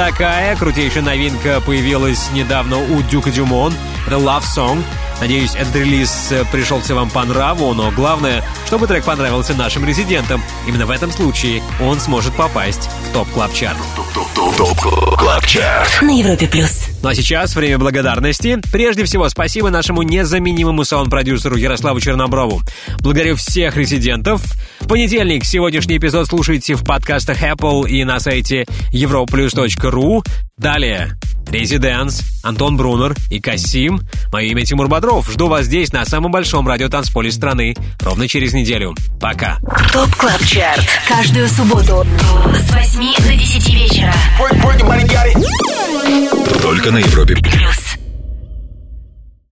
Такая 0.05 0.55
крутейшая 0.55 1.03
новинка 1.03 1.61
появилась 1.63 2.31
недавно 2.33 2.79
у 2.79 3.03
Дюка 3.03 3.29
Дюмон. 3.29 3.71
Это 4.07 4.15
Love 4.15 4.41
Song. 4.41 4.83
Надеюсь, 5.19 5.53
этот 5.53 5.75
релиз 5.75 6.31
э, 6.31 6.43
пришелся 6.51 6.95
вам 6.95 7.11
по 7.11 7.23
нраву, 7.23 7.71
но 7.75 7.91
главное, 7.91 8.43
чтобы 8.65 8.87
трек 8.87 9.03
понравился 9.03 9.53
нашим 9.53 9.85
резидентам. 9.85 10.41
Именно 10.67 10.87
в 10.87 10.89
этом 10.89 11.11
случае 11.11 11.61
он 11.79 11.99
сможет 11.99 12.33
попасть 12.33 12.89
в 13.07 13.13
ТОП 13.13 13.29
КЛАБ 13.31 13.53
ЧАРТ 13.53 13.77
На 16.01 16.17
Европе 16.17 16.47
плюс. 16.47 16.87
Ну 17.03 17.09
а 17.09 17.13
сейчас 17.13 17.55
время 17.55 17.77
благодарности. 17.77 18.59
Прежде 18.71 19.03
всего, 19.03 19.29
спасибо 19.29 19.69
нашему 19.69 20.01
незаменимому 20.01 20.83
саунд-продюсеру 20.83 21.57
Ярославу 21.57 21.99
Черноброву. 21.99 22.61
Благодарю 23.01 23.35
всех 23.35 23.77
резидентов. 23.77 24.41
В 24.91 24.93
понедельник 24.93 25.45
сегодняшний 25.45 25.99
эпизод 25.99 26.27
слушайте 26.27 26.75
в 26.75 26.83
подкастах 26.83 27.41
Apple 27.41 27.87
и 27.87 28.03
на 28.03 28.19
сайте 28.19 28.65
europlus.ru. 28.91 30.21
Далее 30.57 31.17
Резиденс, 31.49 32.21
Антон 32.43 32.75
Брунер 32.75 33.15
и 33.29 33.39
Касим. 33.39 34.01
Мое 34.33 34.47
имя 34.47 34.65
Тимур 34.65 34.89
Бодров. 34.89 35.31
Жду 35.31 35.47
вас 35.47 35.67
здесь, 35.67 35.93
на 35.93 36.03
самом 36.03 36.31
большом 36.31 36.67
радиотанцполе 36.67 37.31
страны, 37.31 37.73
ровно 38.01 38.27
через 38.27 38.51
неделю. 38.51 38.93
Пока. 39.21 39.59
ТОП 39.93 40.13
КЛАБ 40.13 40.45
ЧАРТ. 40.45 40.85
Каждую 41.07 41.47
субботу 41.47 42.05
с 42.53 42.73
8 42.73 42.99
до 43.23 43.33
10 43.33 43.73
вечера. 43.73 44.13
Только 46.61 46.91
на 46.91 46.97
Европе 46.97 47.37
Плюс. 47.37 47.80